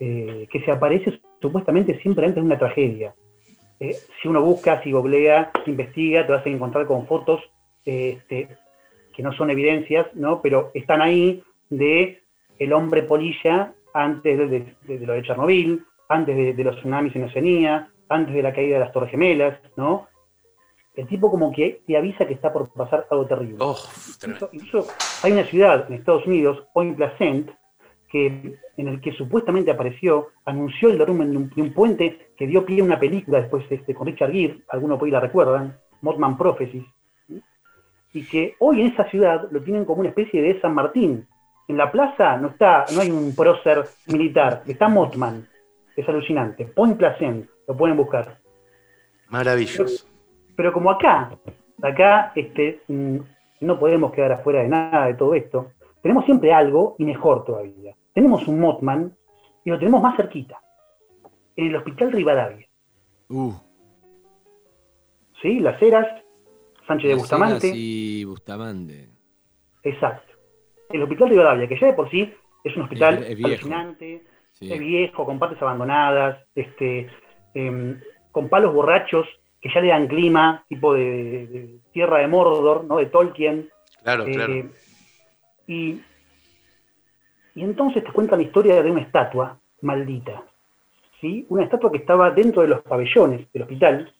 eh, 0.00 0.48
que 0.50 0.60
se 0.64 0.70
aparece 0.70 1.20
supuestamente 1.42 2.00
siempre 2.00 2.24
antes 2.24 2.42
de 2.42 2.46
una 2.46 2.58
tragedia. 2.58 3.14
Eh, 3.80 3.96
si 4.20 4.28
uno 4.28 4.42
busca, 4.42 4.82
si 4.82 4.92
googlea, 4.92 5.52
investiga, 5.66 6.26
te 6.26 6.32
vas 6.32 6.44
a 6.44 6.48
encontrar 6.48 6.86
con 6.86 7.06
fotos 7.06 7.42
este, 7.88 8.48
que 9.14 9.22
no 9.22 9.32
son 9.32 9.50
evidencias, 9.50 10.06
¿no? 10.14 10.42
Pero 10.42 10.70
están 10.74 11.00
ahí 11.00 11.42
de 11.70 12.22
el 12.58 12.72
hombre 12.72 13.02
polilla 13.02 13.72
antes 13.94 14.38
de, 14.38 14.76
lo 15.06 15.12
de 15.14 15.22
Chernobyl, 15.22 15.84
antes 16.08 16.56
de, 16.56 16.64
los 16.64 16.76
tsunamis 16.76 17.16
en 17.16 17.24
Oceanía, 17.24 17.90
antes 18.08 18.34
de 18.34 18.42
la 18.42 18.52
caída 18.52 18.74
de 18.74 18.84
las 18.84 18.92
Torres 18.92 19.10
Gemelas, 19.10 19.58
¿no? 19.76 20.06
El 20.94 21.06
tipo 21.06 21.30
como 21.30 21.50
que 21.52 21.80
te 21.86 21.96
avisa 21.96 22.26
que 22.26 22.34
está 22.34 22.52
por 22.52 22.70
pasar 22.72 23.06
algo 23.10 23.26
terrible. 23.26 23.56
Oh, 23.60 23.76
incluso, 24.52 24.86
hay 25.22 25.32
una 25.32 25.44
ciudad 25.44 25.86
en 25.88 25.94
Estados 25.94 26.26
Unidos, 26.26 26.64
Point 26.74 26.96
Pleasant, 26.96 27.50
que, 28.10 28.58
en 28.76 28.88
el 28.88 29.00
que 29.00 29.12
supuestamente 29.12 29.70
apareció, 29.70 30.28
anunció 30.44 30.90
el 30.90 30.98
derrumbe 30.98 31.26
de 31.26 31.62
un, 31.62 31.72
puente 31.72 32.28
que 32.36 32.46
dio 32.46 32.64
pie 32.66 32.80
a 32.80 32.84
una 32.84 32.98
película 32.98 33.40
después 33.40 33.64
este, 33.70 33.94
con 33.94 34.06
Richard 34.08 34.32
Gere, 34.32 34.62
algunos 34.68 34.98
por 34.98 35.06
ahí 35.06 35.12
la 35.12 35.20
recuerdan, 35.20 35.78
Mothman 36.02 36.36
Prophecies, 36.36 36.84
y 38.12 38.24
que 38.24 38.54
hoy 38.58 38.80
en 38.80 38.88
esa 38.88 39.08
ciudad 39.10 39.48
lo 39.50 39.62
tienen 39.62 39.84
como 39.84 40.00
una 40.00 40.08
especie 40.08 40.42
de 40.42 40.60
San 40.60 40.74
Martín. 40.74 41.26
En 41.68 41.76
la 41.76 41.92
plaza 41.92 42.36
no 42.38 42.48
está, 42.48 42.86
no 42.94 43.00
hay 43.00 43.10
un 43.10 43.34
prócer 43.34 43.84
militar, 44.06 44.62
está 44.66 44.88
Mothman. 44.88 45.46
Es 45.96 46.08
alucinante. 46.08 46.64
Point 46.64 46.96
Pleasant, 46.96 47.48
lo 47.66 47.76
pueden 47.76 47.96
buscar. 47.96 48.38
Maravilloso. 49.28 50.06
Pero, 50.56 50.72
como 50.72 50.90
acá, 50.90 51.30
acá 51.82 52.32
este, 52.34 52.80
mm, 52.88 53.18
no 53.60 53.78
podemos 53.78 54.12
quedar 54.12 54.32
afuera 54.32 54.62
de 54.62 54.68
nada 54.68 55.06
de 55.06 55.14
todo 55.14 55.34
esto, 55.34 55.72
tenemos 56.02 56.24
siempre 56.24 56.52
algo 56.52 56.96
y 56.98 57.04
mejor 57.04 57.44
todavía. 57.44 57.94
Tenemos 58.14 58.46
un 58.48 58.60
Motman 58.60 59.12
y 59.64 59.70
lo 59.70 59.78
tenemos 59.78 60.02
más 60.02 60.16
cerquita, 60.16 60.60
en 61.56 61.66
el 61.66 61.76
Hospital 61.76 62.12
Rivadavia. 62.12 62.66
Uh. 63.28 63.52
¿Sí? 65.42 65.60
Las 65.60 65.80
Heras, 65.82 66.06
Sánchez 66.88 67.08
de 67.08 67.14
Bustamante. 67.14 67.72
Sí, 67.72 68.24
Bustamante. 68.24 69.08
Exacto. 69.84 70.32
El 70.90 71.02
Hospital 71.02 71.28
Rivadavia, 71.28 71.68
que 71.68 71.78
ya 71.78 71.86
de 71.86 71.92
por 71.92 72.10
sí 72.10 72.34
es 72.64 72.76
un 72.76 72.82
hospital 72.82 73.24
alucinante, 73.24 74.24
es 74.60 74.78
viejo, 74.80 75.24
con 75.24 75.38
partes 75.38 75.62
abandonadas, 75.62 76.44
este, 76.56 77.08
Em, 77.54 78.00
con 78.30 78.48
palos 78.48 78.72
borrachos 78.72 79.26
que 79.60 79.70
ya 79.74 79.80
le 79.80 79.88
dan 79.88 80.06
clima, 80.06 80.64
tipo 80.68 80.94
de, 80.94 81.80
Tierra 81.92 82.18
de 82.18 82.28
Mordor, 82.28 82.84
¿no? 82.84 82.98
De 82.98 83.06
Tolkien. 83.06 83.68
Claro, 84.02 84.26
eh, 84.26 84.32
claro. 84.32 84.54
Y, 85.66 86.00
y 87.54 87.64
entonces 87.64 88.04
te 88.04 88.12
cuenta 88.12 88.36
la 88.36 88.42
historia 88.42 88.80
de 88.80 88.90
una 88.90 89.00
estatua 89.00 89.58
maldita. 89.82 90.44
¿sí? 91.20 91.46
Una 91.48 91.64
estatua 91.64 91.90
que 91.90 91.98
estaba 91.98 92.30
dentro 92.30 92.62
de 92.62 92.68
los 92.68 92.82
pabellones 92.82 93.50
del 93.52 93.62
hospital 93.62 94.12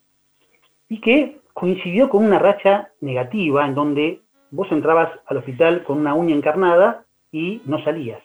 y 0.88 1.00
que 1.00 1.38
coincidió 1.59 2.09
con 2.09 2.25
una 2.25 2.38
racha 2.38 2.92
negativa 3.01 3.66
en 3.66 3.75
donde 3.75 4.23
vos 4.53 4.71
entrabas 4.71 5.11
al 5.27 5.38
hospital 5.38 5.83
con 5.83 5.99
una 5.99 6.14
uña 6.14 6.33
encarnada 6.35 7.05
y 7.33 7.62
no 7.64 7.83
salías. 7.83 8.23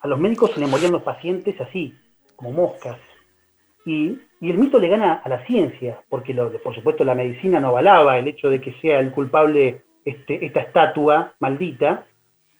A 0.00 0.08
los 0.08 0.18
médicos 0.18 0.50
se 0.50 0.60
le 0.60 0.66
morían 0.66 0.90
los 0.90 1.02
pacientes 1.02 1.60
así, 1.60 1.94
como 2.34 2.50
moscas. 2.50 2.98
Y, 3.86 4.18
el 4.40 4.58
mito 4.58 4.80
le 4.80 4.88
gana 4.88 5.14
a 5.24 5.28
la 5.28 5.44
ciencia, 5.46 6.00
porque 6.08 6.34
por 6.34 6.74
supuesto 6.74 7.04
la 7.04 7.14
medicina 7.14 7.60
no 7.60 7.68
avalaba 7.68 8.18
el 8.18 8.26
hecho 8.26 8.50
de 8.50 8.60
que 8.60 8.72
sea 8.80 8.98
el 8.98 9.12
culpable 9.12 9.82
este, 10.04 10.44
esta 10.44 10.60
estatua 10.60 11.34
maldita, 11.38 12.06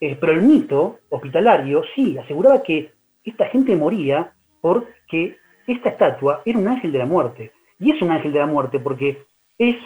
eh, 0.01 0.17
pero 0.21 0.33
el 0.33 0.43
mito 0.43 1.01
hospitalario 1.09 1.83
sí 1.95 2.17
aseguraba 2.17 2.63
que 2.63 2.93
esta 3.25 3.47
gente 3.47 3.75
moría 3.77 4.33
porque 4.61 5.37
esta 5.67 5.91
estatua 5.91 6.43
era 6.45 6.59
un 6.59 6.69
ángel 6.69 6.93
de 6.93 6.99
la 6.99 7.07
muerte. 7.07 7.53
Y 7.79 7.93
es 7.93 8.03
un 8.03 8.11
ángel 8.11 8.33
de 8.33 8.39
la 8.41 8.47
muerte 8.47 8.81
porque 8.81 9.25
es 9.57 9.77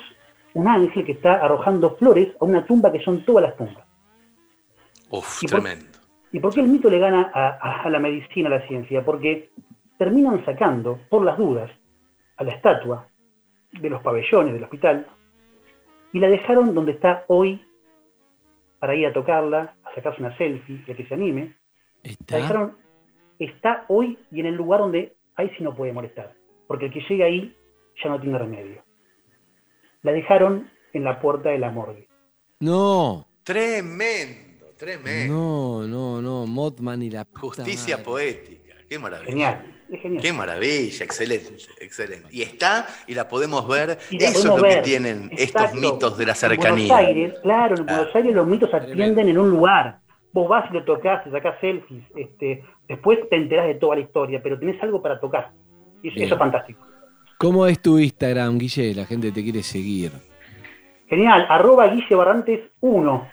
un 0.54 0.68
ángel 0.68 1.04
que 1.04 1.12
está 1.12 1.34
arrojando 1.34 1.96
flores 1.96 2.34
a 2.40 2.44
una 2.44 2.64
tumba 2.66 2.92
que 2.92 3.02
son 3.02 3.24
todas 3.24 3.44
las 3.44 3.56
tumbas. 3.56 3.86
Uf, 5.10 5.40
tremendo. 5.46 5.86
¿Y 6.32 6.40
por 6.40 6.54
qué 6.54 6.60
el 6.60 6.68
mito 6.68 6.88
le 6.88 6.98
gana 6.98 7.30
a, 7.34 7.82
a, 7.82 7.90
la 7.90 7.98
medicina, 7.98 8.48
a 8.48 8.58
la 8.58 8.66
ciencia? 8.66 9.04
Porque 9.04 9.50
terminan 9.98 10.44
sacando, 10.44 11.00
por 11.10 11.24
las 11.24 11.36
dudas, 11.36 11.70
a 12.36 12.44
la 12.44 12.52
estatua 12.52 13.08
de 13.72 13.90
los 13.90 14.02
pabellones 14.02 14.54
del 14.54 14.64
hospital 14.64 15.06
y 16.12 16.18
la 16.18 16.28
dejaron 16.28 16.74
donde 16.74 16.92
está 16.92 17.24
hoy 17.28 17.60
para 18.78 18.94
ir 18.94 19.06
a 19.06 19.12
tocarla, 19.12 19.74
a 19.84 19.94
sacarse 19.94 20.20
una 20.20 20.36
selfie, 20.36 20.82
y 20.86 20.94
que 20.94 21.06
se 21.06 21.14
anime. 21.14 21.54
¿Está? 22.02 22.36
La 22.36 22.42
dejaron, 22.42 22.76
está 23.38 23.84
hoy 23.88 24.18
y 24.30 24.40
en 24.40 24.46
el 24.46 24.54
lugar 24.54 24.80
donde 24.80 25.14
ahí 25.36 25.50
sí 25.56 25.62
no 25.62 25.74
puede 25.74 25.92
molestar, 25.92 26.34
porque 26.66 26.86
el 26.86 26.92
que 26.92 27.00
llega 27.08 27.26
ahí 27.26 27.56
ya 28.02 28.10
no 28.10 28.20
tiene 28.20 28.38
remedio. 28.38 28.84
La 30.02 30.12
dejaron 30.12 30.70
en 30.92 31.04
la 31.04 31.20
puerta 31.20 31.50
de 31.50 31.58
la 31.58 31.70
morgue. 31.70 32.08
No. 32.60 33.26
Tremendo, 33.42 34.66
tremendo. 34.76 35.34
No, 35.34 35.86
no, 35.88 36.22
no. 36.22 36.46
Mothman 36.46 37.02
y 37.02 37.10
la 37.10 37.26
Justicia 37.34 38.02
poética. 38.02 38.74
Qué 38.88 38.98
maravilla. 38.98 39.30
Genial. 39.30 39.72
Qué 40.22 40.32
maravilla, 40.32 41.04
excelente, 41.04 41.54
excelente. 41.80 42.28
Y 42.30 42.42
está, 42.42 42.86
y 43.06 43.14
la 43.14 43.28
podemos 43.28 43.68
ver. 43.68 43.98
Eso 44.10 44.38
es 44.38 44.44
lo 44.44 44.56
que 44.56 44.76
tienen 44.76 45.30
estos 45.36 45.74
mitos 45.74 46.16
de 46.16 46.26
la 46.26 46.34
cercanía. 46.34 46.84
En 46.84 46.88
Buenos 46.88 47.08
Aires, 47.08 47.34
claro, 47.42 47.76
en 47.76 47.86
Buenos 47.86 48.14
Aires 48.14 48.34
los 48.34 48.46
mitos 48.46 48.70
se 48.70 48.76
atienden 48.76 49.28
en 49.28 49.38
un 49.38 49.50
lugar. 49.50 49.98
Vos 50.32 50.48
vas 50.48 50.70
y 50.70 50.74
lo 50.74 50.84
tocas, 50.84 51.22
te 51.24 51.30
sacás 51.30 51.60
selfies, 51.60 52.04
este, 52.16 52.64
después 52.88 53.18
te 53.28 53.36
enterás 53.36 53.66
de 53.66 53.74
toda 53.74 53.96
la 53.96 54.00
historia, 54.00 54.40
pero 54.42 54.58
tenés 54.58 54.82
algo 54.82 55.02
para 55.02 55.20
tocar. 55.20 55.50
Y 56.02 56.08
eso, 56.08 56.34
es 56.34 56.38
fantástico. 56.38 56.86
¿Cómo 57.42 57.66
es 57.66 57.82
tu 57.82 57.98
Instagram, 57.98 58.56
Guille? 58.56 58.94
La 58.94 59.04
gente 59.04 59.32
te 59.32 59.42
quiere 59.42 59.64
seguir. 59.64 60.12
Genial, 61.08 61.44
arroba 61.48 61.88
Guille 61.88 62.14
Barrantes 62.14 62.60
1. 62.78 63.28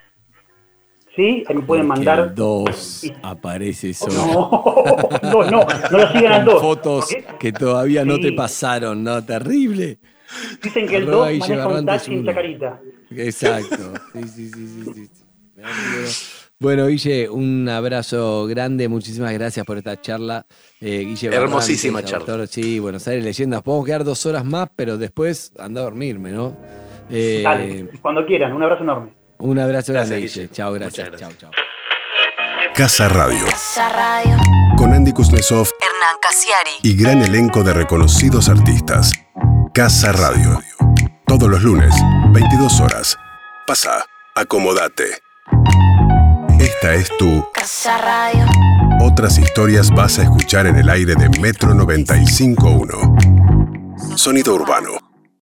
¿sí? 1.14 1.44
Ahí 1.46 1.54
me 1.54 1.62
pueden 1.62 1.86
Porque 1.86 2.04
mandar. 2.04 2.18
el 2.18 2.34
2 2.34 3.12
aparece 3.22 3.94
solo. 3.94 4.16
No, 4.16 5.20
no, 5.22 5.50
no, 5.50 5.66
no 5.92 5.98
lo 5.98 6.08
sigan 6.12 6.32
al 6.32 6.44
Con 6.44 6.54
2. 6.54 6.60
fotos 6.60 7.16
que 7.38 7.52
todavía 7.52 8.04
no 8.04 8.18
te 8.18 8.32
pasaron, 8.32 9.04
¿no? 9.04 9.24
Terrible. 9.24 10.00
Dicen 10.60 10.88
que 10.88 10.96
el 10.96 11.06
Arroba 11.06 11.26
2 11.30 11.34
Guille 11.34 11.56
maneja 11.56 11.68
un 11.78 11.86
taxi 11.86 12.14
en. 12.14 12.24
Chacarita. 12.26 12.80
Exacto. 13.12 13.92
Sí, 14.12 14.22
sí, 14.24 14.50
sí, 14.50 14.84
sí, 14.84 14.92
sí. 14.92 15.10
Bueno, 16.62 16.86
Guille, 16.88 17.28
un 17.30 17.66
abrazo 17.70 18.46
grande. 18.46 18.86
Muchísimas 18.88 19.32
gracias 19.32 19.64
por 19.64 19.78
esta 19.78 19.98
charla. 19.98 20.44
Eh, 20.78 21.06
Guille 21.06 21.34
Hermosísima 21.34 21.94
Barrantes, 21.94 22.10
charla. 22.10 22.32
autor, 22.34 22.48
sí, 22.48 22.78
Buenos 22.78 23.08
Aires 23.08 23.24
Leyendas. 23.24 23.62
Podemos 23.62 23.86
quedar 23.86 24.04
dos 24.04 24.26
horas 24.26 24.44
más, 24.44 24.68
pero 24.76 24.98
después 24.98 25.52
anda 25.58 25.80
a 25.80 25.84
dormirme, 25.84 26.32
¿no? 26.32 26.54
Eh, 27.08 27.40
Dale, 27.42 27.88
cuando 28.02 28.26
quieran, 28.26 28.52
un 28.52 28.62
abrazo 28.62 28.82
enorme. 28.82 29.10
un 29.38 29.58
abrazo 29.58 29.94
grande, 29.94 30.16
Guille. 30.16 30.28
Guille. 30.42 30.50
Chao, 30.52 30.72
gracias. 30.74 31.10
Chao, 31.16 31.30
chao. 31.38 31.50
Casa 32.74 33.08
Radio, 33.08 33.46
Casa 33.46 33.88
Radio. 33.88 34.36
con 34.76 34.92
Andy 34.92 35.12
Kuznetsov 35.12 35.66
Hernán 35.80 36.16
Casiari. 36.22 36.70
y 36.82 36.94
gran 37.02 37.22
elenco 37.22 37.64
de 37.64 37.72
reconocidos 37.72 38.50
artistas. 38.50 39.12
Casa 39.72 40.12
Radio. 40.12 40.60
Todos 41.26 41.48
los 41.48 41.62
lunes, 41.62 41.94
22 42.32 42.80
horas. 42.80 43.16
Pasa, 43.66 44.04
acomodate. 44.34 45.04
Esta 46.82 46.94
es 46.94 47.14
tu 47.18 47.44
Casa 47.52 47.98
Radio. 47.98 48.46
Otras 49.02 49.36
historias 49.36 49.90
vas 49.90 50.18
a 50.18 50.22
escuchar 50.22 50.66
en 50.66 50.76
el 50.76 50.88
aire 50.88 51.14
de 51.14 51.28
Metro 51.38 51.74
95.1. 51.74 54.16
Sonido 54.16 54.54
urbano. 54.54 55.09